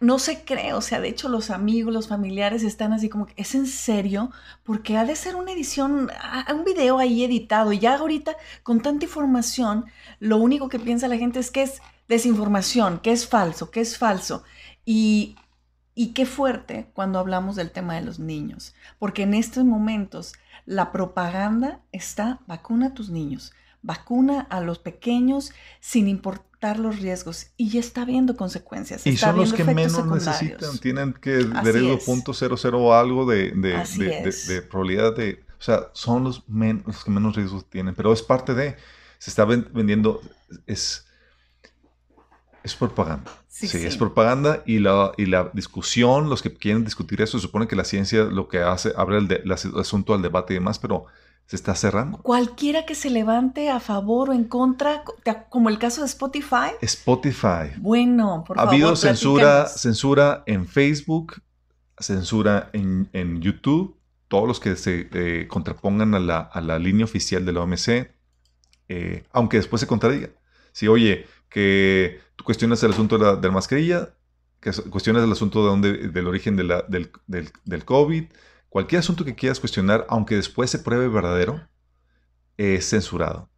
no 0.00 0.18
se 0.18 0.44
cree, 0.44 0.74
o 0.74 0.82
sea, 0.82 1.00
de 1.00 1.08
hecho 1.08 1.28
los 1.28 1.50
amigos, 1.50 1.94
los 1.94 2.08
familiares 2.08 2.62
están 2.62 2.92
así 2.92 3.08
como 3.08 3.26
que, 3.26 3.34
¿es 3.36 3.54
en 3.54 3.66
serio? 3.66 4.30
Porque 4.64 4.98
ha 4.98 5.04
de 5.04 5.16
ser 5.16 5.34
una 5.34 5.52
edición, 5.52 6.10
un 6.52 6.64
video 6.64 6.98
ahí 6.98 7.24
editado 7.24 7.72
y 7.72 7.78
ya 7.78 7.96
ahorita 7.96 8.36
con 8.62 8.82
tanta 8.82 9.06
información, 9.06 9.86
lo 10.20 10.36
único 10.36 10.68
que 10.68 10.78
piensa 10.78 11.08
la 11.08 11.16
gente 11.16 11.40
es 11.40 11.50
que 11.50 11.62
es 11.62 11.80
desinformación, 12.06 12.98
que 12.98 13.12
es 13.12 13.26
falso, 13.26 13.70
que 13.70 13.80
es 13.80 13.96
falso. 13.96 14.44
Y, 14.84 15.36
y 15.94 16.08
qué 16.08 16.26
fuerte 16.26 16.90
cuando 16.92 17.18
hablamos 17.18 17.56
del 17.56 17.70
tema 17.70 17.94
de 17.94 18.02
los 18.02 18.18
niños, 18.18 18.74
porque 18.98 19.22
en 19.22 19.32
estos 19.32 19.64
momentos 19.64 20.34
la 20.66 20.92
propaganda 20.92 21.80
está, 21.92 22.40
vacuna 22.46 22.88
a 22.88 22.94
tus 22.94 23.08
niños, 23.08 23.52
vacuna 23.82 24.46
a 24.50 24.60
los 24.60 24.78
pequeños 24.78 25.52
sin 25.80 26.08
importar 26.08 26.78
los 26.78 27.00
riesgos 27.00 27.48
y 27.56 27.70
ya 27.70 27.80
está 27.80 28.04
viendo 28.04 28.36
consecuencias. 28.36 29.06
Y 29.06 29.16
son 29.16 29.36
los 29.36 29.52
que 29.52 29.64
menos 29.64 30.06
necesitan, 30.06 30.78
tienen 30.78 31.12
que 31.12 31.44
ver 31.64 31.98
punto 32.04 32.32
cero 32.32 32.94
algo 32.94 33.26
de, 33.26 33.50
de, 33.50 34.62
probabilidad 34.62 35.16
de... 35.16 35.44
O 35.58 35.64
sea, 35.64 35.90
son 35.92 36.24
los, 36.24 36.44
los 36.48 37.04
que 37.04 37.10
menos 37.10 37.36
riesgos 37.36 37.68
tienen, 37.68 37.94
pero 37.94 38.12
es 38.12 38.22
parte 38.22 38.54
de... 38.54 38.76
Se 39.18 39.30
está 39.30 39.44
vendiendo, 39.44 40.20
es 40.66 41.06
es 42.62 42.74
propaganda. 42.76 43.30
Sí, 43.48 43.66
es 43.66 43.96
propaganda 43.96 44.62
y 44.66 44.78
la, 44.78 45.12
y 45.16 45.26
la 45.26 45.50
discusión, 45.52 46.30
los 46.30 46.42
que 46.42 46.54
quieren 46.54 46.84
discutir 46.84 47.20
eso, 47.20 47.38
se 47.38 47.42
supone 47.42 47.68
que 47.68 47.76
la 47.76 47.84
ciencia 47.84 48.24
lo 48.24 48.48
que 48.48 48.58
hace, 48.58 48.92
abre 48.96 49.18
el, 49.18 49.52
asunto 49.52 50.14
al 50.14 50.22
debate 50.22 50.54
y 50.54 50.56
demás, 50.56 50.78
pero 50.78 51.06
se 51.46 51.56
está 51.56 51.74
cerrando. 51.74 52.18
Cualquiera 52.18 52.86
que 52.86 52.94
se 52.94 53.10
levante 53.10 53.68
a 53.68 53.80
favor 53.80 54.30
o 54.30 54.32
en 54.32 54.44
contra, 54.44 55.04
como 55.50 55.68
el 55.68 55.78
caso 55.78 56.00
de 56.00 56.06
Spotify. 56.06 56.72
Spotify. 56.80 57.72
Bueno, 57.78 58.44
por 58.46 58.58
ha 58.58 58.62
favor. 58.62 58.72
Ha 58.72 58.76
habido 58.76 58.96
censura, 58.96 59.66
censura 59.66 60.42
en 60.46 60.66
Facebook, 60.66 61.42
censura 61.98 62.70
en, 62.72 63.40
YouTube, 63.40 63.96
todos 64.28 64.48
los 64.48 64.60
que 64.60 64.76
se 64.76 65.08
eh, 65.12 65.46
contrapongan 65.48 66.14
a 66.14 66.18
la, 66.18 66.38
a 66.40 66.60
la, 66.60 66.78
línea 66.78 67.04
oficial 67.04 67.44
de 67.44 67.52
la 67.52 67.60
OMC, 67.60 68.10
eh, 68.88 69.24
aunque 69.32 69.58
después 69.58 69.80
se 69.80 69.86
contradiga. 69.86 70.30
Si, 70.72 70.88
oye, 70.88 71.26
que 71.48 72.20
tú 72.36 72.44
cuestionas 72.44 72.82
el 72.82 72.92
asunto 72.92 73.18
de 73.18 73.48
la, 73.48 73.52
mascarilla, 73.52 74.14
que 74.60 74.72
cuestionas 74.90 75.22
el 75.22 75.32
asunto 75.32 75.62
de 75.62 75.68
dónde, 75.68 76.08
del 76.08 76.26
origen 76.26 76.56
de 76.56 76.64
la, 76.64 76.82
del, 76.82 77.10
del, 77.26 77.84
COVID, 77.84 78.24
cualquier 78.72 79.00
asunto 79.00 79.26
que 79.26 79.34
quieras 79.34 79.60
cuestionar, 79.60 80.06
aunque 80.08 80.34
después 80.34 80.70
se 80.70 80.78
pruebe 80.78 81.06
verdadero, 81.06 81.60
es 82.56 82.88
censurado. 82.88 83.50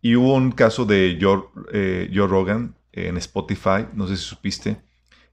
Y 0.00 0.16
hubo 0.16 0.32
un 0.32 0.52
caso 0.52 0.86
de 0.86 1.18
Joe, 1.20 1.42
eh, 1.70 2.10
Rogan 2.14 2.74
en 2.92 3.18
Spotify, 3.18 3.86
no 3.92 4.06
sé 4.08 4.16
si 4.16 4.22
supiste, 4.22 4.82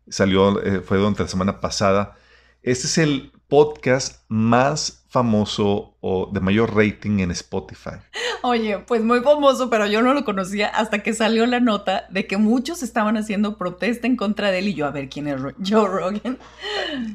salió, 0.09 0.61
eh, 0.61 0.81
fue 0.81 0.97
durante 0.97 1.23
la 1.23 1.29
semana 1.29 1.61
pasada. 1.61 2.17
Este 2.61 2.87
es 2.87 2.97
el 2.97 3.31
podcast 3.47 4.25
más 4.27 5.00
famoso 5.11 5.97
o 5.99 6.29
de 6.31 6.39
mayor 6.39 6.73
rating 6.73 7.19
en 7.19 7.31
Spotify. 7.31 7.97
Oye, 8.43 8.79
pues 8.79 9.03
muy 9.03 9.19
famoso, 9.19 9.69
pero 9.69 9.85
yo 9.85 10.01
no 10.01 10.13
lo 10.13 10.23
conocía 10.23 10.67
hasta 10.67 11.03
que 11.03 11.13
salió 11.13 11.45
la 11.45 11.59
nota 11.59 12.05
de 12.09 12.27
que 12.27 12.37
muchos 12.37 12.81
estaban 12.81 13.17
haciendo 13.17 13.57
protesta 13.57 14.07
en 14.07 14.15
contra 14.15 14.51
de 14.51 14.59
él 14.59 14.69
y 14.69 14.73
yo 14.73 14.85
a 14.85 14.91
ver 14.91 15.09
quién 15.09 15.27
es 15.27 15.41
Joe 15.67 15.85
Rogan. 15.85 16.37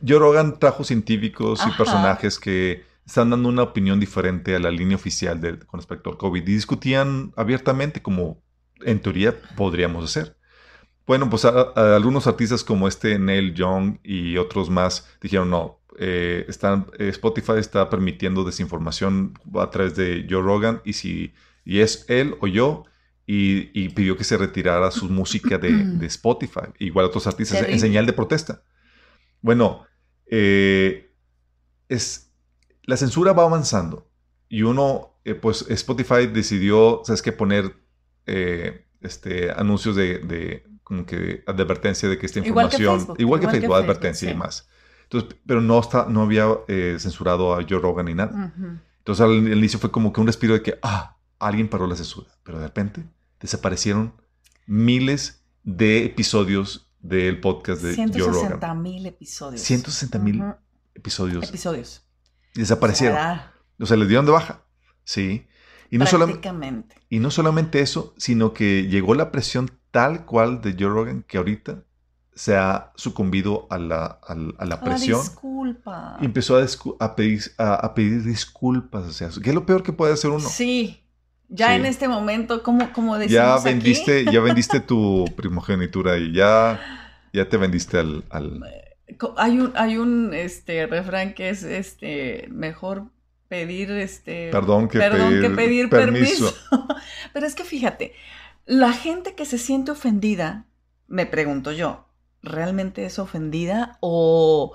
Joe 0.07 0.19
Rogan 0.19 0.59
trajo 0.59 0.85
científicos 0.85 1.63
y 1.67 1.71
personajes 1.79 2.39
que 2.39 2.85
están 3.07 3.31
dando 3.31 3.49
una 3.49 3.63
opinión 3.63 3.99
diferente 3.99 4.55
a 4.55 4.59
la 4.59 4.71
línea 4.71 4.97
oficial 4.97 5.41
de, 5.41 5.59
con 5.61 5.81
respecto 5.81 6.11
al 6.11 6.19
COVID 6.19 6.43
y 6.43 6.55
discutían 6.55 7.33
abiertamente 7.35 8.03
como 8.03 8.43
en 8.83 9.01
teoría 9.01 9.35
podríamos 9.57 10.05
hacer. 10.05 10.37
Bueno, 11.07 11.31
pues 11.31 11.47
algunos 11.47 12.27
artistas 12.27 12.63
como 12.63 12.89
este 12.89 13.19
Neil 13.19 13.55
Young 13.55 14.01
y 14.03 14.37
otros 14.37 14.69
más 14.69 15.09
dijeron 15.23 15.49
no, 15.49 15.81
eh, 15.99 16.45
están, 16.49 16.87
eh, 16.99 17.09
Spotify 17.09 17.55
está 17.59 17.89
permitiendo 17.89 18.45
desinformación 18.45 19.35
a 19.55 19.71
través 19.71 19.97
de 19.97 20.27
Joe 20.29 20.43
Rogan 20.43 20.83
y 20.85 20.93
si 20.93 21.33
y 21.65 21.81
es 21.81 22.05
él 22.09 22.37
o 22.41 22.47
yo 22.47 22.85
y, 23.27 23.89
pidió 23.89 24.17
que 24.17 24.23
se 24.23 24.37
retirara 24.37 24.91
su 24.93 25.09
música 25.09 25.59
de, 25.59 26.07
Spotify, 26.07 26.69
igual 26.79 27.07
otros 27.07 27.27
artistas 27.27 27.67
en 27.69 27.81
señal 27.81 28.07
de 28.07 28.13
protesta. 28.13 28.63
Bueno, 29.41 29.85
eh, 30.27 31.11
es, 31.89 32.31
la 32.85 32.97
censura 32.97 33.33
va 33.33 33.43
avanzando 33.43 34.09
y 34.49 34.63
uno, 34.63 35.19
pues 35.41 35.65
Spotify 35.69 36.27
decidió, 36.33 37.03
¿sabes 37.05 37.21
qué? 37.21 37.33
Poner 37.33 37.75
este, 39.01 39.51
anuncios 39.51 39.97
de, 39.97 40.65
como 40.85 41.05
que 41.05 41.43
advertencia 41.49 42.09
de 42.09 42.19
que 42.19 42.27
esta 42.27 42.39
información, 42.39 43.15
igual 43.19 43.41
que 43.41 43.49
Facebook, 43.49 43.75
advertencia 43.75 44.31
y 44.31 44.35
más. 44.35 44.69
Entonces, 45.07 45.39
pero 45.47 45.61
no, 45.61 45.79
está, 45.79 46.07
no 46.09 46.23
había 46.23 46.47
eh, 46.67 46.97
censurado 46.99 47.55
a 47.55 47.65
Joe 47.69 47.79
Rogan 47.79 48.07
ni 48.07 48.15
nada. 48.15 48.53
Entonces 48.99 49.25
al, 49.25 49.35
inicio 49.57 49.79
fue 49.79 49.91
como 49.91 50.13
que 50.13 50.21
un 50.21 50.27
respiro 50.27 50.55
de 50.55 50.63
que, 50.63 50.79
ah, 50.83 51.17
alguien 51.39 51.69
paró 51.69 51.87
la 51.87 51.95
censura. 51.95 52.29
Pero 52.43 52.59
de 52.59 52.67
repente 52.67 53.05
desaparecieron 53.41 54.15
miles 54.67 55.45
de 55.63 56.05
episodios 56.05 56.91
del 57.01 57.41
podcast 57.41 57.83
de 57.83 57.95
Joe 57.95 58.33
Rogan. 58.33 58.59
160 58.59 58.75
mil 58.75 59.07
episodios. 59.07 59.61
160 59.61 60.19
mil 60.19 60.43
episodios. 60.95 61.49
Episodios. 61.49 62.05
desaparecieron. 62.55 63.41
O 63.79 63.87
sea, 63.87 63.97
les 63.97 64.09
dieron 64.09 64.27
de 64.27 64.33
baja. 64.33 64.63
Sí. 65.05 65.47
Y 65.89 65.99
no, 65.99 66.07
solamente, 66.07 66.97
y 67.09 67.21
no 67.21 67.31
solamente 67.31 67.81
eso, 67.81 68.13
sino 68.17 68.53
que 68.53 68.89
llegó 68.89 69.15
la 69.15 69.31
presión 69.31 69.71
tal 69.93 70.25
cual 70.25 70.61
de 70.61 70.73
Joe 70.73 70.89
Rogan 70.89 71.23
que 71.23 71.39
ahorita 71.39 71.85
se 72.37 72.55
ha 72.55 72.93
sucumbido 72.97 73.67
a 73.71 73.79
la, 73.79 74.21
a, 74.29 74.65
la 74.67 74.81
presión. 74.83 75.23
disculpa. 75.23 76.19
Y 76.21 76.27
empezó 76.27 76.59
a, 76.59 77.17
pedir, 77.17 77.41
a, 77.57 77.95
pedir 77.95 78.25
disculpas. 78.25 79.07
O 79.07 79.13
sea, 79.13 79.31
¿qué 79.43 79.49
es 79.49 79.55
lo 79.55 79.65
peor 79.65 79.83
que 79.83 79.95
puede 79.95 80.13
hacer 80.13 80.31
uno? 80.31 80.47
Sí. 80.47 81.03
Ya 81.49 81.75
en 81.77 81.87
este 81.87 82.09
momento, 82.09 82.63
como, 82.63 82.93
como 82.93 83.17
decimos 83.17 83.63
ya 83.63 83.65
vendiste, 83.65 84.25
ya 84.31 84.41
vendiste 84.41 84.81
tu 84.81 85.25
primogenitura 85.37 86.19
y 86.19 86.33
ya, 86.33 86.81
ya 87.33 87.49
te 87.49 87.57
vendiste 87.57 87.99
al, 87.99 88.25
Hay 89.37 89.61
un, 89.61 89.73
hay 89.77 89.97
un 89.97 90.35
este 90.35 90.87
refrán 90.87 91.35
que 91.35 91.49
es 91.49 91.63
este 91.63 92.49
mejor 92.51 93.05
pedir 93.49 93.93
este 93.93 94.51
perdón 94.51 94.89
que 94.89 94.99
pedir, 94.99 95.89
permiso. 95.89 96.53
Pero 97.33 97.47
es 97.47 97.55
que 97.55 97.65
fíjate, 97.65 98.13
la 98.67 98.93
gente 98.93 99.37
que 99.37 99.45
se 99.45 99.59
siente 99.59 99.93
ofendida, 99.93 100.67
me 101.07 101.27
pregunto 101.27 101.71
yo, 101.71 102.07
realmente 102.43 103.05
es 103.05 103.19
ofendida 103.19 103.99
o, 104.01 104.75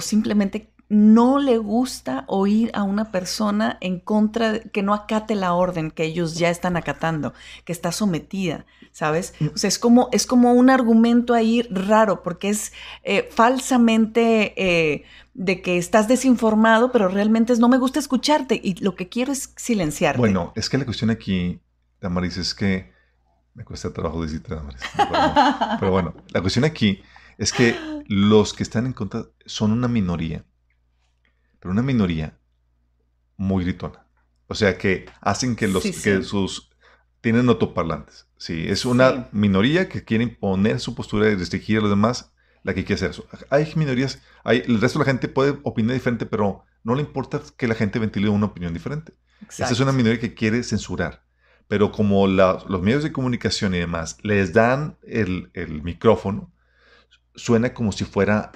simplemente 0.00 0.72
no 0.88 1.38
le 1.38 1.58
gusta 1.58 2.24
oír 2.26 2.70
a 2.74 2.82
una 2.82 3.12
persona 3.12 3.78
en 3.80 4.00
contra, 4.00 4.52
de, 4.52 4.60
que 4.70 4.82
no 4.82 4.92
acate 4.92 5.36
la 5.36 5.54
orden 5.54 5.92
que 5.92 6.04
ellos 6.04 6.36
ya 6.36 6.50
están 6.50 6.76
acatando, 6.76 7.32
que 7.64 7.72
está 7.72 7.92
sometida, 7.92 8.66
¿sabes? 8.90 9.34
Mm. 9.38 9.46
O 9.54 9.56
sea, 9.56 9.68
es 9.68 9.78
como, 9.78 10.08
es 10.10 10.26
como 10.26 10.52
un 10.52 10.68
argumento 10.68 11.34
ahí 11.34 11.62
raro, 11.70 12.24
porque 12.24 12.48
es 12.48 12.72
eh, 13.04 13.28
falsamente 13.30 14.54
eh, 14.56 15.04
de 15.34 15.62
que 15.62 15.78
estás 15.78 16.08
desinformado, 16.08 16.90
pero 16.90 17.08
realmente 17.08 17.52
es 17.52 17.60
no 17.60 17.68
me 17.68 17.78
gusta 17.78 18.00
escucharte 18.00 18.60
y 18.62 18.74
lo 18.82 18.96
que 18.96 19.08
quiero 19.08 19.30
es 19.30 19.52
silenciarte. 19.56 20.18
Bueno, 20.18 20.52
es 20.56 20.68
que 20.68 20.78
la 20.78 20.84
cuestión 20.84 21.10
aquí, 21.10 21.60
Damaris, 22.00 22.36
es 22.36 22.52
que 22.52 22.90
me 23.54 23.64
cuesta 23.64 23.92
trabajo 23.92 24.22
decirte, 24.22 24.54
Damaris. 24.54 24.80
pero 25.80 25.90
bueno, 25.90 26.14
la 26.28 26.40
cuestión 26.40 26.64
aquí 26.64 27.02
es 27.38 27.52
que 27.52 27.76
los 28.06 28.52
que 28.52 28.62
están 28.62 28.86
en 28.86 28.92
contra 28.92 29.26
son 29.46 29.72
una 29.72 29.88
minoría, 29.88 30.44
pero 31.58 31.72
una 31.72 31.82
minoría 31.82 32.38
muy 33.36 33.64
gritona. 33.64 34.06
O 34.46 34.54
sea, 34.54 34.76
que 34.76 35.06
hacen 35.20 35.56
que 35.56 35.68
los 35.68 35.82
que 35.82 36.22
sus 36.22 36.70
tienen 37.20 37.48
autoparlantes. 37.48 38.26
Sí, 38.36 38.64
es 38.68 38.84
una 38.84 39.28
minoría 39.32 39.88
que 39.88 40.04
quiere 40.04 40.24
imponer 40.24 40.80
su 40.80 40.94
postura 40.94 41.30
y 41.30 41.34
restringir 41.34 41.78
a 41.78 41.80
los 41.82 41.90
demás 41.90 42.32
la 42.62 42.74
que 42.74 42.84
quiere 42.84 42.96
hacer 42.96 43.10
eso. 43.10 43.26
Hay 43.50 43.72
minorías, 43.76 44.20
hay, 44.44 44.62
el 44.66 44.80
resto 44.80 44.98
de 44.98 45.04
la 45.04 45.10
gente 45.10 45.28
puede 45.28 45.58
opinar 45.62 45.94
diferente, 45.94 46.26
pero 46.26 46.64
no 46.82 46.94
le 46.94 47.02
importa 47.02 47.40
que 47.56 47.68
la 47.68 47.74
gente 47.74 47.98
ventile 47.98 48.28
una 48.28 48.46
opinión 48.46 48.72
diferente. 48.72 49.12
Esa 49.48 49.70
es 49.70 49.80
una 49.80 49.92
minoría 49.92 50.20
que 50.20 50.34
quiere 50.34 50.62
censurar. 50.62 51.24
Pero 51.70 51.92
como 51.92 52.26
los 52.26 52.82
medios 52.82 53.04
de 53.04 53.12
comunicación 53.12 53.76
y 53.76 53.78
demás 53.78 54.16
les 54.22 54.52
dan 54.52 54.98
el, 55.06 55.52
el 55.54 55.82
micrófono, 55.84 56.50
suena 57.36 57.72
como 57.72 57.92
si 57.92 58.04
fuera 58.04 58.50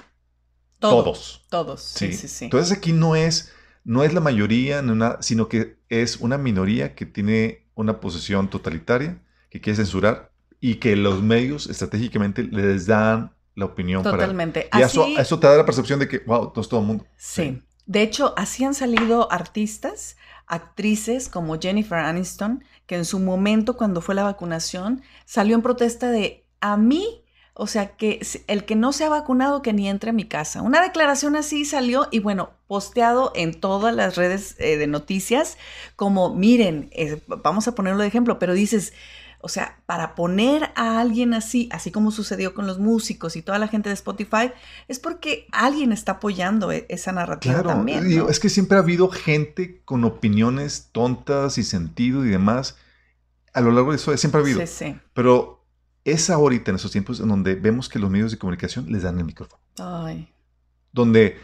todos. 0.79 1.45
Todos, 1.49 1.81
sí, 1.81 2.11
sí, 2.11 2.27
sí. 2.27 2.43
Entonces 2.43 2.77
aquí 2.77 2.91
no 2.91 3.15
es, 3.15 3.53
no 3.85 4.03
es 4.03 4.13
la 4.13 4.19
mayoría, 4.19 4.83
sino 5.21 5.47
que 5.47 5.77
es 5.87 6.17
una 6.17 6.37
minoría 6.37 6.93
que 6.93 7.05
tiene 7.05 7.69
una 7.73 8.01
posesión 8.01 8.49
totalitaria, 8.49 9.23
que 9.49 9.61
quiere 9.61 9.77
censurar 9.77 10.33
y 10.59 10.75
que 10.75 10.97
los 10.97 11.23
medios 11.23 11.67
estratégicamente 11.67 12.43
les 12.43 12.85
dan 12.85 13.31
la 13.55 13.63
opinión. 13.63 14.03
Totalmente. 14.03 14.69
y 14.73 14.81
eso, 14.81 15.07
eso 15.17 15.39
te 15.39 15.47
da 15.47 15.55
la 15.55 15.65
percepción 15.65 15.99
de 15.99 16.09
que, 16.09 16.19
wow, 16.19 16.51
todo, 16.51 16.67
todo 16.67 16.81
el 16.81 16.85
mundo. 16.85 17.05
Sí. 17.15 17.61
De 17.85 18.01
hecho, 18.01 18.33
así 18.35 18.65
han 18.65 18.73
salido 18.73 19.31
artistas, 19.31 20.17
actrices 20.47 21.29
como 21.29 21.57
Jennifer 21.59 21.99
Aniston, 21.99 22.63
que 22.87 22.95
en 22.95 23.05
su 23.05 23.19
momento, 23.19 23.77
cuando 23.77 24.01
fue 24.01 24.15
la 24.15 24.23
vacunación, 24.23 25.01
salió 25.25 25.55
en 25.55 25.61
protesta 25.61 26.11
de 26.11 26.45
a 26.61 26.77
mí 26.77 27.25
o 27.57 27.67
sea, 27.67 27.95
que 27.95 28.19
el 28.47 28.65
que 28.65 28.75
no 28.75 28.91
se 28.91 29.05
ha 29.05 29.09
vacunado, 29.09 29.61
que 29.61 29.71
ni 29.71 29.87
entre 29.87 30.09
a 30.09 30.13
mi 30.13 30.25
casa. 30.25 30.61
Una 30.61 30.81
declaración 30.81 31.37
así 31.37 31.63
salió 31.63 32.09
y 32.11 32.19
bueno, 32.19 32.49
posteado 32.67 33.31
en 33.33 33.53
todas 33.53 33.95
las 33.95 34.17
redes 34.17 34.57
eh, 34.59 34.75
de 34.75 34.87
noticias, 34.87 35.57
como 35.95 36.35
miren, 36.35 36.89
eh, 36.91 37.21
vamos 37.27 37.69
a 37.69 37.73
ponerlo 37.73 38.01
de 38.01 38.09
ejemplo, 38.09 38.39
pero 38.39 38.53
dices, 38.53 38.91
o 39.45 39.47
sea, 39.47 39.77
para 39.85 40.15
poner 40.15 40.71
a 40.75 40.99
alguien 40.99 41.35
así, 41.35 41.69
así 41.71 41.91
como 41.91 42.09
sucedió 42.09 42.55
con 42.55 42.65
los 42.65 42.79
músicos 42.79 43.35
y 43.35 43.43
toda 43.43 43.59
la 43.59 43.67
gente 43.67 43.89
de 43.89 43.93
Spotify, 43.93 44.51
es 44.87 44.97
porque 44.97 45.45
alguien 45.51 45.91
está 45.91 46.13
apoyando 46.13 46.71
e, 46.71 46.87
esa 46.89 47.11
narrativa 47.11 47.61
claro, 47.61 47.69
también. 47.69 48.25
Es 48.27 48.39
que 48.39 48.49
siempre 48.49 48.77
ha 48.77 48.81
habido 48.81 49.07
gente 49.07 49.83
con 49.85 50.03
opiniones 50.03 50.89
tontas 50.91 51.59
y 51.59 51.63
sentido 51.63 52.25
y 52.25 52.29
demás. 52.29 52.75
A 53.53 53.61
lo 53.61 53.69
largo 53.69 53.91
de 53.91 53.97
eso 53.97 54.17
siempre 54.17 54.39
ha 54.39 54.43
habido. 54.43 54.61
Sí, 54.61 54.65
sí. 54.65 54.99
Pero 55.13 55.63
es 56.05 56.31
ahorita 56.31 56.71
en 56.71 56.77
esos 56.77 56.91
tiempos 56.91 57.19
en 57.19 57.27
donde 57.27 57.53
vemos 57.53 57.87
que 57.87 57.99
los 57.99 58.09
medios 58.09 58.31
de 58.31 58.39
comunicación 58.39 58.91
les 58.91 59.03
dan 59.03 59.19
el 59.19 59.25
micrófono. 59.25 59.61
Ay. 59.77 60.27
Donde 60.91 61.37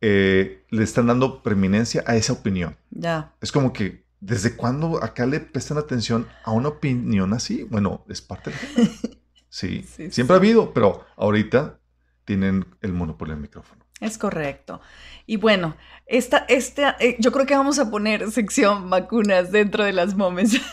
eh, 0.00 0.64
le 0.70 0.84
están 0.84 1.06
dando 1.06 1.42
preeminencia 1.42 2.02
a 2.06 2.16
esa 2.16 2.32
opinión. 2.32 2.78
Ya. 2.92 3.34
Es 3.42 3.52
como 3.52 3.74
que, 3.74 4.01
¿desde 4.22 4.56
cuándo 4.56 5.02
acá 5.02 5.26
le 5.26 5.40
prestan 5.40 5.78
atención 5.78 6.28
a 6.44 6.52
una 6.52 6.68
opinión 6.68 7.34
así? 7.34 7.64
Bueno, 7.64 8.04
es 8.08 8.22
parte 8.22 8.50
de 8.50 8.56
sí. 9.48 9.84
sí, 9.84 10.10
Siempre 10.10 10.34
ha 10.34 10.38
habido, 10.38 10.72
pero 10.72 11.04
ahorita 11.16 11.80
tienen 12.24 12.64
el 12.80 12.92
monopolio 12.92 13.34
del 13.34 13.42
micrófono. 13.42 13.84
Es 14.00 14.18
correcto. 14.18 14.80
Y 15.26 15.36
bueno, 15.36 15.76
esta, 16.06 16.38
esta, 16.48 16.96
eh, 16.98 17.16
yo 17.18 17.30
creo 17.32 17.46
que 17.46 17.56
vamos 17.56 17.78
a 17.78 17.90
poner 17.90 18.30
sección 18.30 18.90
vacunas 18.90 19.52
dentro 19.52 19.84
de 19.84 19.92
las 19.92 20.16
momes. 20.16 20.60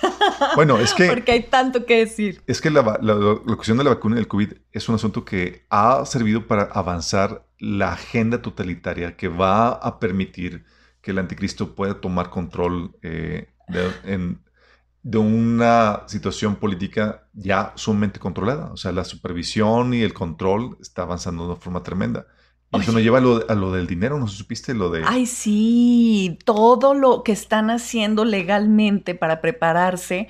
Bueno, 0.55 0.79
es 0.79 0.93
que... 0.93 1.07
Porque 1.07 1.33
hay 1.33 1.43
tanto 1.43 1.85
que 1.85 1.97
decir. 1.97 2.41
Es 2.47 2.61
que 2.61 2.69
la, 2.69 2.81
cuestión 3.55 3.77
de 3.77 3.83
la 3.83 3.89
vacuna 3.89 4.15
del 4.15 4.27
COVID 4.29 4.53
es 4.71 4.87
un 4.87 4.95
asunto 4.95 5.25
que 5.25 5.65
ha 5.69 6.05
servido 6.05 6.47
para 6.47 6.63
avanzar 6.63 7.45
la 7.57 7.91
agenda 7.91 8.41
totalitaria 8.41 9.17
que 9.17 9.27
va 9.27 9.69
a 9.69 9.99
permitir 9.99 10.63
que 11.01 11.11
el 11.11 11.19
anticristo 11.19 11.75
pueda 11.75 12.01
tomar 12.01 12.29
control 12.29 12.95
eh, 13.01 13.47
de, 13.67 14.37
de 15.01 15.17
una 15.17 16.03
situación 16.07 16.55
política 16.55 17.27
ya 17.33 17.71
sumamente 17.75 18.19
controlada. 18.19 18.71
O 18.71 18.77
sea, 18.77 18.91
la 18.91 19.05
supervisión 19.05 19.93
y 19.93 20.01
el 20.01 20.13
control 20.13 20.77
está 20.81 21.03
avanzando 21.03 21.43
de 21.43 21.51
una 21.51 21.59
forma 21.59 21.83
tremenda. 21.83 22.27
Y 22.71 22.81
eso 22.81 22.91
nos 22.91 23.01
lleva 23.01 23.17
a 23.17 23.55
lo, 23.55 23.71
del 23.71 23.87
dinero, 23.87 24.19
¿no 24.19 24.27
supiste 24.27 24.75
lo 24.75 24.91
de...? 24.91 25.01
Ay, 25.03 25.25
sí, 25.25 26.37
todo 26.45 26.93
lo 26.93 27.23
que 27.23 27.31
están 27.31 27.71
haciendo 27.71 28.25
legalmente 28.25 29.15
para 29.15 29.41
prepararse 29.41 30.27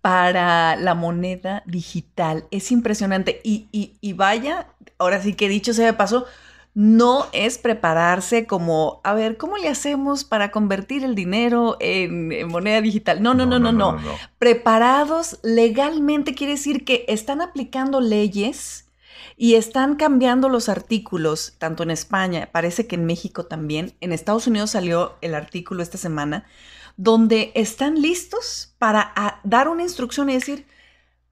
para 0.00 0.76
la 0.76 0.94
moneda 0.94 1.64
digital. 1.66 2.46
Es 2.52 2.70
impresionante. 2.70 3.40
Y, 3.42 3.66
y, 3.72 3.96
y 4.00 4.12
vaya, 4.12 4.68
ahora 4.98 5.20
sí 5.20 5.34
que 5.34 5.48
dicho 5.48 5.74
sea 5.74 5.86
de 5.86 5.92
paso, 5.94 6.26
no 6.74 7.26
es 7.32 7.58
prepararse 7.58 8.46
como, 8.46 9.00
a 9.02 9.12
ver, 9.14 9.36
¿cómo 9.36 9.56
le 9.56 9.68
hacemos 9.68 10.24
para 10.24 10.50
convertir 10.50 11.04
el 11.04 11.14
dinero 11.14 11.76
en, 11.80 12.48
moneda 12.48 12.80
digital? 12.80 13.22
No 13.22 13.34
no 13.34 13.44
no 13.44 13.58
no, 13.58 13.72
no 13.72 13.98
Preparados 14.38 15.40
legalmente 15.42 16.34
quiere 16.34 16.52
decir 16.52 16.84
que 16.84 17.04
están 17.08 17.40
aplicando 17.40 18.00
leyes 18.00 18.86
y 19.36 19.54
están 19.54 19.96
cambiando 19.96 20.48
los 20.48 20.68
artículos, 20.68 21.54
tanto 21.58 21.82
en 21.82 21.90
España, 21.90 22.50
parece 22.52 22.86
que 22.86 22.96
en 22.96 23.06
México 23.06 23.46
también, 23.46 23.94
en 24.00 24.12
Estados 24.12 24.46
Unidos 24.46 24.72
salió 24.72 25.16
el 25.22 25.34
artículo 25.34 25.82
esta 25.82 25.96
semana, 25.98 26.44
donde 26.96 27.50
están 27.54 28.02
listos 28.02 28.74
para 28.78 29.40
dar 29.42 29.68
una 29.68 29.82
instrucción 29.82 30.28
y 30.28 30.34
decir, 30.34 30.66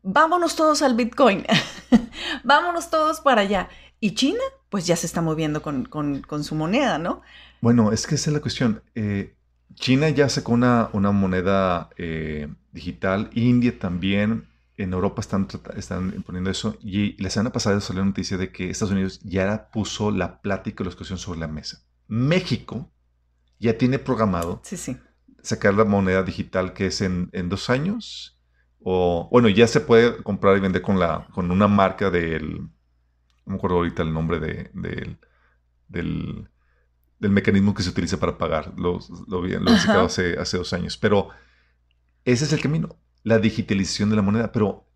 vámonos 0.03 0.57
todos 0.57 0.81
al 0.81 0.95
Bitcoin, 0.95 1.45
vámonos 2.45 2.89
todos 2.89 3.21
para 3.21 3.43
allá. 3.43 3.69
Y 4.01 4.15
China, 4.15 4.41
pues 4.71 4.87
ya 4.87 4.97
se 4.97 5.07
está 5.07 5.21
moviendo 5.21 5.63
con, 5.63 6.45
su 6.45 6.55
moneda, 6.55 6.99
¿no? 6.99 7.23
Bueno, 7.61 7.93
es 7.93 8.07
que 8.07 8.15
esa 8.15 8.31
es 8.31 8.35
la 8.35 8.41
cuestión. 8.41 8.83
Eh, 8.95 9.35
China 9.75 10.09
ya 10.09 10.29
sacó 10.29 10.53
una, 10.53 10.91
una 10.93 11.13
moneda 11.13 11.91
eh, 11.97 12.49
digital, 12.73 13.31
India 13.35 13.79
también, 13.79 14.49
en 14.77 14.93
Europa 14.93 15.21
están, 15.21 15.49
están 15.77 16.23
poniendo 16.25 16.51
eso, 16.51 16.77
y 16.81 17.21
la 17.23 17.31
semana 17.31 17.53
pasada 17.53 17.81
salió 17.81 18.03
la 18.03 18.07
noticia 18.07 18.37
de 18.37 18.53
que 18.53 18.71
Estados 18.71 18.93
Unidos 18.93 19.21
ya 19.25 19.71
puso 19.73 20.11
la 20.11 20.41
plática 20.41 20.83
y 20.83 20.85
la 20.85 20.91
discusión 20.91 21.19
sobre 21.19 21.41
la 21.41 21.49
mesa. 21.49 21.83
México 22.07 22.91
ya 23.59 23.77
tiene 23.77 23.99
programado 23.99 24.63
sacar 25.43 25.75
la 25.75 25.85
moneda 25.85 26.23
digital 26.23 26.75
que 26.75 26.87
es 26.87 27.01
en, 27.01 27.29
en 27.33 27.49
dos 27.49 27.71
años, 27.71 28.39
o 28.81 29.29
bueno, 29.33 29.49
ya 29.49 29.67
se 29.67 29.81
puede 29.81 30.23
comprar 30.23 30.57
y 30.57 30.61
vender 30.61 30.83
con, 30.83 30.99
la, 31.01 31.27
con 31.35 31.51
una 31.51 31.67
marca 31.67 32.11
del 32.11 32.69
no 33.49 33.55
me 33.55 33.57
acuerdo 33.57 33.77
ahorita 33.79 34.03
el 34.03 34.13
nombre 34.13 34.39
de, 34.39 34.71
del, 35.89 36.49
mecanismo 37.19 37.75
que 37.75 37.83
se 37.83 37.89
utiliza 37.89 38.21
para 38.21 38.37
pagar. 38.37 38.75
Lo, 38.77 39.01
lo, 39.27 39.47
lo 39.47 39.47
he 39.47 40.05
hace, 40.05 40.39
hace 40.39 40.59
dos 40.59 40.73
años. 40.75 40.99
Pero 40.99 41.31
ese 42.27 42.45
es 42.45 42.53
el 42.53 42.61
camino, 42.61 42.97
la 43.23 43.39
digitalización 43.39 44.11
de 44.11 44.17
la 44.17 44.23
moneda. 44.23 44.53
Pero 44.53 44.87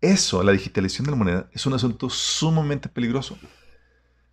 eso, 0.00 0.42
la 0.42 0.52
digitalización 0.52 1.04
de 1.04 1.12
la 1.12 1.16
moneda, 1.16 1.50
es 1.52 1.66
un 1.66 1.74
asunto 1.74 2.10
sumamente 2.10 2.88
peligroso. 2.88 3.38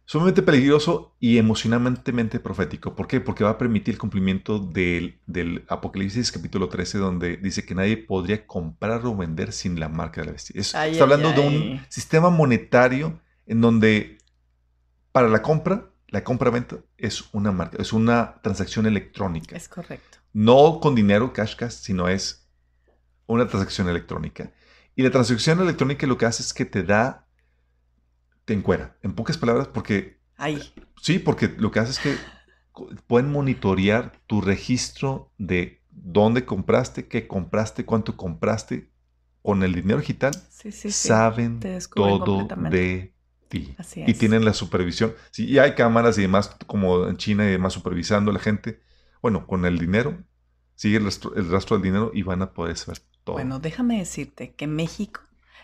Sumamente 0.05 0.41
peligroso 0.41 1.15
y 1.19 1.37
emocionalmente 1.37 2.39
profético. 2.39 2.95
¿Por 2.95 3.07
qué? 3.07 3.21
Porque 3.21 3.43
va 3.43 3.51
a 3.51 3.57
permitir 3.59 3.93
el 3.93 3.99
cumplimiento 3.99 4.57
del, 4.59 5.19
del, 5.27 5.65
Apocalipsis 5.67 6.31
capítulo 6.31 6.67
13, 6.67 6.97
donde 6.97 7.37
dice 7.37 7.63
que 7.63 7.75
nadie 7.75 7.97
podría 7.97 8.45
comprar 8.47 9.05
o 9.05 9.15
vender 9.15 9.51
sin 9.51 9.79
la 9.79 9.89
marca 9.89 10.21
de 10.21 10.27
la 10.27 10.33
bestia. 10.33 10.59
está 10.59 11.03
hablando 11.03 11.31
de 11.31 11.41
un 11.41 11.81
sistema 11.89 12.31
monetario 12.31 13.19
en 13.45 13.61
donde 13.61 14.17
para 15.11 15.27
la 15.29 15.41
compra, 15.41 15.89
la 16.07 16.23
compra-venta 16.23 16.77
es 16.97 17.23
una 17.33 17.51
marca, 17.51 17.77
es 17.81 17.93
una 17.93 18.41
transacción 18.41 18.85
electrónica. 18.85 19.55
Es 19.55 19.67
correcto. 19.67 20.17
No 20.33 20.79
con 20.81 20.95
dinero, 20.95 21.31
cash 21.33 21.55
cash, 21.55 21.71
sino 21.71 22.07
es 22.07 22.49
una 23.25 23.47
transacción 23.47 23.89
electrónica. 23.89 24.51
Y 24.95 25.03
la 25.03 25.11
transacción 25.11 25.59
electrónica 25.59 26.07
lo 26.07 26.17
que 26.17 26.25
hace 26.25 26.43
es 26.43 26.53
que 26.53 26.65
te 26.65 26.83
da, 26.83 27.27
te 28.45 28.53
encuera, 28.53 28.97
en 29.01 29.13
pocas 29.13 29.37
palabras, 29.37 29.67
porque... 29.67 30.19
Ahí. 30.37 30.61
Sí, 31.01 31.19
porque 31.19 31.47
lo 31.57 31.71
que 31.71 31.79
hace 31.79 31.91
es 31.91 31.99
que 31.99 32.15
pueden 33.07 33.31
monitorear 33.31 34.19
tu 34.27 34.41
registro 34.41 35.31
de 35.37 35.81
dónde 35.89 36.45
compraste, 36.45 37.07
qué 37.07 37.27
compraste, 37.27 37.85
cuánto 37.85 38.17
compraste. 38.17 38.91
Con 39.41 39.61
el 39.61 39.75
dinero 39.75 39.99
digital, 39.99 40.33
sí, 40.49 40.71
sí, 40.71 40.89
saben 40.89 41.59
todo 41.93 42.47
de 42.71 43.14
y 43.55 44.13
tienen 44.13 44.45
la 44.45 44.53
supervisión. 44.53 45.13
Sí, 45.31 45.45
y 45.45 45.57
hay 45.59 45.75
cámaras 45.75 46.17
y 46.17 46.21
demás, 46.21 46.55
como 46.67 47.07
en 47.07 47.17
China 47.17 47.45
y 47.45 47.51
demás, 47.51 47.73
supervisando 47.73 48.31
a 48.31 48.33
la 48.33 48.39
gente. 48.39 48.81
Bueno, 49.21 49.47
con 49.47 49.65
el 49.65 49.79
dinero, 49.79 50.17
sigue 50.75 50.97
el 50.97 51.05
rastro, 51.05 51.35
el 51.35 51.49
rastro 51.49 51.77
del 51.77 51.83
dinero 51.83 52.11
y 52.13 52.23
van 52.23 52.41
a 52.41 52.53
poder 52.53 52.77
saber 52.77 53.01
todo. 53.23 53.37
Bueno, 53.37 53.59
déjame 53.59 53.97
decirte 53.97 54.53
que 54.53 54.67
México 54.67 55.21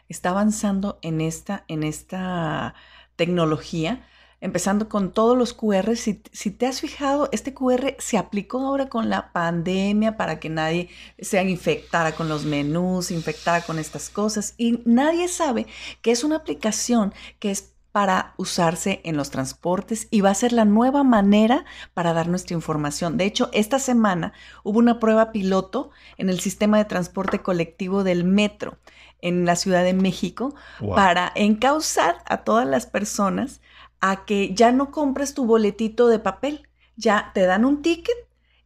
está 0.10 0.30
avanzando 0.30 1.00
en 1.02 1.22
esta, 1.22 1.64
en 1.68 1.84
esta 1.84 2.74
tecnología, 3.16 4.06
empezando 4.40 4.90
con 4.90 5.12
todos 5.12 5.38
los 5.38 5.54
QR. 5.54 5.96
Si, 5.96 6.22
si, 6.32 6.52
te 6.52 6.66
has 6.66 6.82
fijado, 6.82 7.30
este 7.32 7.54
QR 7.54 7.96
se 8.00 8.18
aplicó 8.18 8.60
ahora 8.60 8.90
con 8.90 9.10
la 9.10 9.32
pandemia 9.32 10.18
para 10.18 10.40
que 10.40 10.50
nadie 10.50 10.90
se 11.20 11.42
infectara 11.44 12.14
con 12.14 12.28
los 12.28 12.46
menús, 12.46 13.12
infectara 13.12 13.62
con 13.62 13.80
estas 13.80 14.10
cosas. 14.10 14.54
Y 14.58 14.82
nadie 14.86 15.28
sabe 15.28 15.68
que 16.02 16.12
es 16.12 16.24
una 16.24 16.38
aplicación 16.38 17.14
que 17.40 17.52
es 17.52 17.71
para 17.92 18.34
usarse 18.38 19.02
en 19.04 19.18
los 19.18 19.32
transportes 19.32 20.08
y 20.12 20.22
va 20.22 20.30
a 20.30 20.36
ser 20.36 20.54
la 20.54 20.66
nueva 20.66 21.04
manera 21.04 21.66
para 21.94 22.14
dar 22.14 22.28
nuestra 22.28 22.56
información. 22.56 23.18
De 23.18 23.26
hecho, 23.26 23.50
esta 23.54 23.80
semana 23.80 24.34
hubo 24.64 24.80
una 24.80 25.00
prueba 25.00 25.32
piloto 25.32 25.92
en 26.18 26.30
el 26.30 26.40
sistema 26.40 26.78
de 26.78 26.86
transporte 26.86 27.40
colectivo 27.40 28.04
del 28.04 28.24
metro 28.24 28.78
en 29.20 29.46
la 29.46 29.56
Ciudad 29.56 29.84
de 29.84 29.94
México 29.94 30.56
para 30.96 31.32
encauzar 31.36 32.18
a 32.26 32.38
todas 32.38 32.68
las 32.68 32.86
personas 32.86 33.62
a 34.00 34.26
que 34.26 34.54
ya 34.56 34.72
no 34.72 34.92
compres 34.92 35.34
tu 35.34 35.46
boletito 35.46 36.08
de 36.08 36.20
papel, 36.20 36.68
ya 36.96 37.32
te 37.34 37.46
dan 37.46 37.66
un 37.66 37.82
ticket 37.82 38.16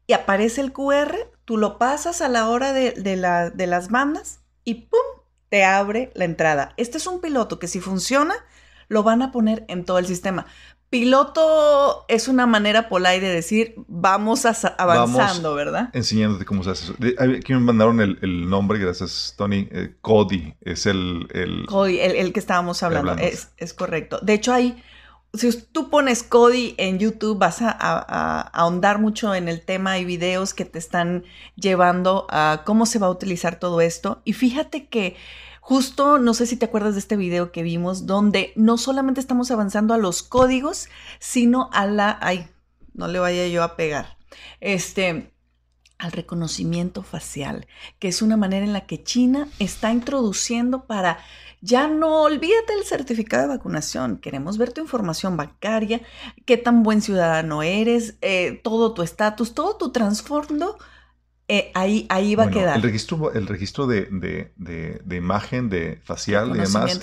y 0.07 0.13
aparece 0.13 0.61
el 0.61 0.71
QR, 0.71 1.15
tú 1.43 1.57
lo 1.57 1.77
pasas 1.77 2.21
a 2.21 2.29
la 2.29 2.47
hora 2.47 2.73
de, 2.73 2.91
de 2.91 3.67
las 3.67 3.89
bandas 3.89 4.39
y 4.63 4.75
¡pum! 4.75 4.99
te 5.49 5.63
abre 5.63 6.11
la 6.15 6.25
entrada. 6.25 6.73
Este 6.77 6.97
es 6.97 7.07
un 7.07 7.21
piloto 7.21 7.59
que 7.59 7.67
si 7.67 7.79
funciona, 7.79 8.35
lo 8.87 9.03
van 9.03 9.21
a 9.21 9.31
poner 9.31 9.65
en 9.67 9.85
todo 9.85 9.99
el 9.99 10.05
sistema. 10.05 10.45
Piloto 10.89 12.05
es 12.07 12.27
una 12.27 12.45
manera 12.45 12.87
polite 12.87 13.19
de 13.19 13.33
decir 13.33 13.75
vamos 13.87 14.45
avanzando, 14.45 15.53
¿verdad? 15.55 15.89
Enseñándote 15.93 16.45
cómo 16.45 16.63
se 16.63 16.69
hace 16.69 16.85
eso. 16.85 16.95
Aquí 17.19 17.53
me 17.53 17.59
mandaron 17.59 17.99
el, 17.99 18.49
nombre, 18.49 18.79
gracias 18.79 19.33
Tony. 19.35 19.67
Eh, 19.71 19.95
Cody 20.01 20.53
es 20.61 20.85
el... 20.85 21.27
el 21.33 21.65
Cody, 21.65 21.99
el, 21.99 22.31
que 22.31 22.39
estábamos 22.39 22.81
hablando. 22.83 23.13
Es, 23.13 23.49
es, 23.57 23.73
correcto. 23.73 24.19
De 24.21 24.33
hecho, 24.33 24.53
hay... 24.53 24.81
Si 25.33 25.51
tú 25.63 25.89
pones 25.89 26.23
Cody 26.23 26.75
en 26.77 26.97
YouTube, 26.97 27.37
vas 27.37 27.61
a, 27.61 27.75
a, 27.77 28.41
ahondar 28.53 28.99
mucho 28.99 29.35
en 29.35 29.49
el 29.49 29.65
tema. 29.65 29.97
y 29.99 30.05
videos 30.05 30.53
que 30.53 30.63
te 30.63 30.79
están 30.79 31.25
llevando 31.57 32.25
a 32.29 32.61
cómo 32.65 32.85
se 32.85 32.99
va 32.99 33.07
a 33.07 33.09
utilizar 33.09 33.59
todo 33.59 33.81
esto. 33.81 34.21
Y 34.23 34.31
fíjate 34.31 34.87
que 34.87 35.17
Justo, 35.67 36.19
no 36.19 36.35
sé 36.35 36.45
si 36.45 36.57
te 36.57 36.65
acuerdas 36.65 36.93
de 36.93 36.99
este 36.99 37.17
video 37.17 37.51
que 37.51 37.63
vimos, 37.63 38.05
donde 38.05 38.53
no 38.55 38.77
solamente 38.77 39.19
estamos 39.19 39.49
avanzando 39.49 39.95
a 39.95 39.97
los 39.97 40.21
códigos, 40.21 40.89
sino 41.17 41.71
a 41.73 41.87
la... 41.87 42.19
Ay, 42.21 42.47
no 42.93 43.07
le 43.07 43.17
vaya 43.17 43.47
yo 43.47 43.63
a 43.63 43.75
pegar. 43.75 44.15
Este, 44.59 45.33
al 45.97 46.11
reconocimiento 46.11 47.01
facial, 47.01 47.65
que 47.97 48.09
es 48.09 48.21
una 48.21 48.37
manera 48.37 48.63
en 48.63 48.73
la 48.73 48.85
que 48.85 49.03
China 49.03 49.47
está 49.57 49.91
introduciendo 49.91 50.85
para 50.85 51.17
ya 51.61 51.87
no 51.87 52.21
olvídate 52.21 52.73
el 52.73 52.85
certificado 52.85 53.41
de 53.41 53.57
vacunación, 53.57 54.17
queremos 54.17 54.59
ver 54.59 54.71
tu 54.71 54.81
información 54.81 55.35
bancaria, 55.35 55.99
qué 56.45 56.57
tan 56.57 56.83
buen 56.83 57.01
ciudadano 57.01 57.63
eres, 57.63 58.17
eh, 58.21 58.61
todo 58.63 58.93
tu 58.93 59.01
estatus, 59.01 59.55
todo 59.55 59.77
tu 59.77 59.91
trasfondo 59.91 60.77
eh, 61.47 61.71
ahí, 61.75 62.07
ahí 62.09 62.35
va 62.35 62.45
a 62.45 62.49
quedar. 62.49 62.75
El 62.75 62.81
registro, 62.81 63.31
el 63.33 63.47
registro 63.47 63.85
de, 63.85 64.07
imagen, 65.11 65.69
de 65.69 65.99
facial 66.03 66.55
y 66.55 66.59
demás, 66.59 66.99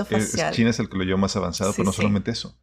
China 0.53 0.71
es 0.71 0.81
el 0.81 0.89
que 0.89 0.97
lo 0.97 1.05
lleva 1.05 1.19
más 1.19 1.37
avanzado, 1.37 1.73
pero 1.73 1.85
no 1.85 1.93
solamente 1.93 2.31
eso. 2.31 2.57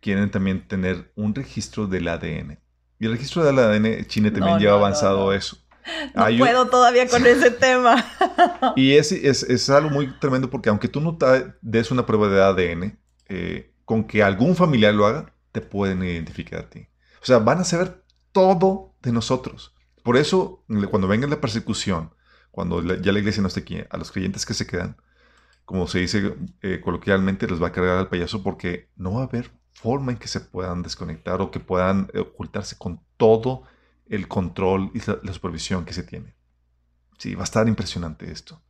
Quieren 0.00 0.30
también 0.30 0.66
tener 0.66 1.12
un 1.14 1.34
registro 1.34 1.86
del 1.86 2.08
ADN. 2.08 2.58
Y 2.98 3.06
el 3.06 3.12
registro 3.12 3.44
del 3.44 3.58
ADN, 3.58 4.06
China 4.06 4.32
también 4.32 4.58
lleva 4.58 4.74
avanzado 4.74 5.32
eso. 5.32 5.58
No 6.14 6.26
puedo 6.38 6.68
todavía 6.68 7.06
con 7.08 7.26
ese 7.26 7.50
tema. 7.50 8.04
y 8.74 8.92
es, 8.92 9.12
es, 9.12 9.68
algo 9.68 9.90
muy 9.90 10.10
tremendo 10.18 10.48
porque 10.48 10.70
aunque 10.70 10.88
tú 10.88 11.00
no 11.00 11.18
des 11.60 11.90
una 11.90 12.06
prueba 12.06 12.28
de 12.28 12.42
ADN, 12.42 12.98
eh, 13.28 13.74
con 13.84 14.04
que 14.04 14.22
algún 14.22 14.56
familiar 14.56 14.94
lo 14.94 15.06
haga, 15.06 15.34
te 15.52 15.60
pueden 15.60 16.02
identificar 16.02 16.60
a 16.60 16.70
ti. 16.70 16.86
O 17.22 17.26
sea, 17.26 17.38
van 17.38 17.58
a 17.58 17.64
saber 17.64 18.02
todo 18.32 18.94
de 19.02 19.12
nosotros. 19.12 19.73
Por 20.04 20.18
eso, 20.18 20.62
cuando 20.90 21.08
venga 21.08 21.26
la 21.26 21.40
persecución, 21.40 22.12
cuando 22.50 22.82
ya 22.82 23.10
la 23.10 23.18
iglesia 23.18 23.40
no 23.40 23.48
esté 23.48 23.60
aquí, 23.60 23.78
a 23.88 23.96
los 23.96 24.12
creyentes 24.12 24.44
que 24.44 24.52
se 24.52 24.66
quedan, 24.66 24.98
como 25.64 25.86
se 25.86 26.00
dice 26.00 26.36
eh, 26.60 26.82
coloquialmente, 26.84 27.48
les 27.48 27.60
va 27.60 27.68
a 27.68 27.72
cargar 27.72 27.96
al 27.96 28.10
payaso 28.10 28.42
porque 28.42 28.90
no 28.96 29.14
va 29.14 29.22
a 29.22 29.24
haber 29.24 29.50
forma 29.72 30.12
en 30.12 30.18
que 30.18 30.28
se 30.28 30.40
puedan 30.40 30.82
desconectar 30.82 31.40
o 31.40 31.50
que 31.50 31.58
puedan 31.58 32.10
ocultarse 32.14 32.76
con 32.76 33.00
todo 33.16 33.62
el 34.06 34.28
control 34.28 34.90
y 34.92 34.98
la, 34.98 35.32
supervisión 35.32 35.86
que 35.86 35.94
se 35.94 36.02
tiene. 36.02 36.34
Sí, 37.16 37.34
va 37.34 37.40
a 37.40 37.44
estar 37.44 37.66
impresionante 37.66 38.30
esto. 38.30 38.62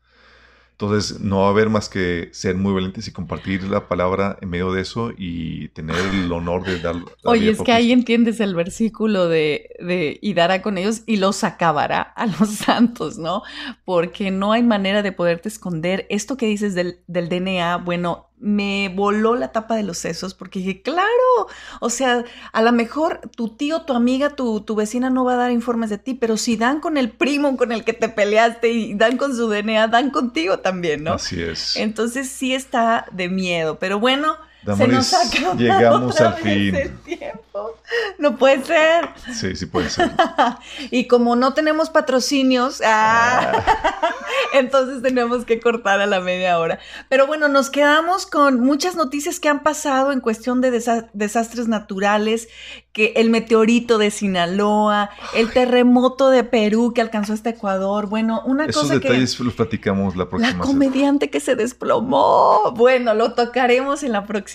Entonces, 0.74 1.20
no 1.20 1.42
va 1.42 1.46
a 1.46 1.50
haber 1.50 1.70
más 1.70 1.88
que 1.88 2.30
ser 2.32 2.56
muy 2.56 2.74
valientes 2.74 3.06
y 3.06 3.12
compartir 3.12 3.62
la 3.62 3.87
palabra 3.87 4.37
en 4.40 4.50
medio 4.50 4.72
de 4.72 4.82
eso 4.82 5.12
y 5.16 5.68
tener 5.68 5.94
el 5.96 6.32
honor 6.32 6.64
de 6.64 6.80
dar. 6.80 6.96
Oye, 7.22 7.50
es 7.50 7.62
que 7.62 7.70
ahí 7.70 7.92
entiendes 7.92 8.40
el 8.40 8.56
versículo 8.56 9.28
de, 9.28 9.70
de, 9.78 10.18
y 10.20 10.34
dará 10.34 10.62
con 10.62 10.76
ellos 10.76 11.02
y 11.06 11.18
los 11.18 11.44
acabará 11.44 12.02
a 12.02 12.26
los 12.26 12.48
santos, 12.66 13.18
¿no? 13.18 13.44
Porque 13.84 14.32
no 14.32 14.50
hay 14.50 14.64
manera 14.64 15.02
de 15.02 15.12
poderte 15.12 15.48
esconder. 15.48 16.06
Esto 16.10 16.37
que 16.37 16.46
dices 16.46 16.74
del, 16.74 16.98
del 17.06 17.28
DNA, 17.28 17.76
bueno, 17.76 18.30
me 18.44 18.92
voló 18.94 19.37
la 19.37 19.52
tapa 19.52 19.74
de 19.74 19.83
los 19.83 19.96
sesos 19.96 20.35
porque 20.35 20.59
dije, 20.59 20.83
claro, 20.83 21.09
o 21.80 21.88
sea, 21.88 22.24
a 22.52 22.62
lo 22.62 22.72
mejor 22.72 23.20
tu 23.35 23.48
tío, 23.48 23.83
tu 23.83 23.94
amiga, 23.94 24.37
tu, 24.37 24.61
tu, 24.61 24.74
vecina 24.74 25.09
no 25.09 25.24
va 25.24 25.33
a 25.33 25.37
dar 25.37 25.50
informes 25.50 25.88
de 25.88 25.96
ti, 25.96 26.12
pero 26.12 26.37
si 26.37 26.57
dan 26.57 26.80
con 26.80 26.98
el 26.98 27.11
primo 27.11 27.57
con 27.57 27.72
el 27.72 27.85
que 27.85 27.94
te 27.94 28.11
peleaste 28.11 28.70
y 28.70 28.94
dan 28.94 29.16
con 29.16 29.35
su 29.35 29.48
DNA, 29.48 29.88
dan 29.88 30.11
contigo 30.11 30.59
también, 30.59 31.04
¿no? 31.04 31.14
Así 31.14 31.42
es. 31.42 31.76
Entonces 31.76 32.28
sí 32.28 32.54
está 32.54 33.07
de 33.12 33.30
miedo, 33.30 33.78
pero 33.78 33.98
bueno, 33.98 34.37
Damaris, 34.64 35.07
se 35.07 35.16
nos 35.16 35.35
acabó 35.35 35.59
llegamos 35.59 36.20
al 36.20 36.35
fin. 36.35 36.74
El 36.74 36.98
tiempo. 37.00 37.77
No 38.18 38.37
puede 38.37 38.64
ser. 38.64 39.11
Sí, 39.33 39.55
sí 39.55 39.66
puede 39.66 39.90
ser. 39.90 40.11
y 40.90 41.07
como 41.07 41.37
no 41.37 41.53
tenemos 41.53 41.90
patrocinios, 41.90 42.81
ah, 42.85 43.62
entonces 44.55 45.03
tenemos 45.03 45.44
que 45.44 45.61
cortar 45.61 46.00
a 46.00 46.07
la 46.07 46.20
media 46.20 46.59
hora. 46.59 46.79
Pero 47.09 47.27
bueno, 47.27 47.48
nos 47.48 47.68
quedamos 47.68 48.27
con 48.27 48.61
muchas 48.61 48.96
noticias 48.96 49.38
que 49.38 49.48
han 49.48 49.62
pasado 49.62 50.12
en 50.12 50.20
cuestión 50.20 50.61
de 50.61 50.70
desastres 51.12 51.68
naturales, 51.68 52.48
que 52.92 53.12
el 53.16 53.29
meteorito 53.29 53.98
de 53.98 54.11
Sinaloa, 54.11 55.11
el 55.35 55.53
terremoto 55.53 56.31
de 56.31 56.44
Perú 56.44 56.92
que 56.94 57.00
alcanzó 57.00 57.33
hasta 57.33 57.50
Ecuador. 57.50 58.09
Bueno, 58.09 58.42
una 58.46 58.66
Esos 58.66 58.85
cosa 58.85 58.94
detalles 58.94 59.38
los 59.40 59.55
platicamos 59.55 60.16
la 60.16 60.29
próxima. 60.29 60.59
La 60.59 60.64
comediante 60.64 61.29
que 61.29 61.40
se 61.40 61.57
desplomó. 61.57 62.72
Bueno, 62.77 63.14
lo 63.14 63.35
tocaremos 63.35 64.03
en 64.03 64.12
la 64.12 64.24
próxima 64.24 64.54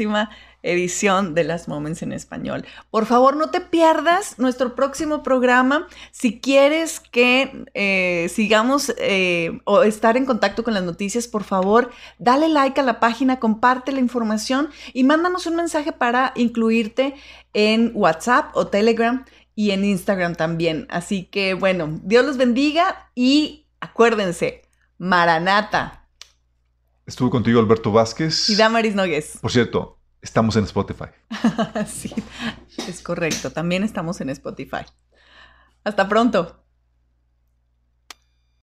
edición 0.61 1.35
de 1.35 1.43
Las 1.43 1.67
Moments 1.67 2.01
en 2.01 2.11
español. 2.11 2.65
Por 2.91 3.05
favor, 3.05 3.35
no 3.35 3.49
te 3.49 3.61
pierdas 3.61 4.37
nuestro 4.39 4.75
próximo 4.75 5.23
programa. 5.23 5.87
Si 6.11 6.39
quieres 6.39 6.99
que 6.99 7.65
eh, 7.73 8.29
sigamos 8.33 8.93
eh, 8.97 9.59
o 9.63 9.83
estar 9.83 10.17
en 10.17 10.25
contacto 10.25 10.63
con 10.63 10.73
las 10.73 10.83
noticias, 10.83 11.27
por 11.27 11.43
favor, 11.43 11.91
dale 12.17 12.49
like 12.49 12.79
a 12.79 12.83
la 12.83 12.99
página, 12.99 13.39
comparte 13.39 13.91
la 13.91 13.99
información 13.99 14.69
y 14.93 15.03
mándanos 15.03 15.45
un 15.47 15.55
mensaje 15.55 15.91
para 15.91 16.33
incluirte 16.35 17.15
en 17.53 17.91
WhatsApp 17.93 18.55
o 18.55 18.67
Telegram 18.67 19.25
y 19.55 19.71
en 19.71 19.85
Instagram 19.85 20.35
también. 20.35 20.87
Así 20.89 21.25
que 21.25 21.53
bueno, 21.53 21.99
Dios 22.03 22.25
los 22.25 22.37
bendiga 22.37 23.09
y 23.15 23.65
acuérdense, 23.79 24.63
Maranata. 24.97 25.99
Estuvo 27.09 27.31
contigo 27.31 27.59
Alberto 27.59 27.91
Vázquez. 27.91 28.47
Y 28.49 28.55
Damaris 28.55 28.93
Nogues. 28.93 29.39
Por 29.41 29.51
cierto, 29.51 29.99
Estamos 30.21 30.55
en 30.57 30.65
Spotify. 30.65 31.05
sí, 31.87 32.13
es 32.87 33.01
correcto. 33.01 33.51
También 33.51 33.83
estamos 33.83 34.19
en 34.21 34.29
Spotify. 34.29 34.85
Hasta 35.83 36.07
pronto. 36.09 36.61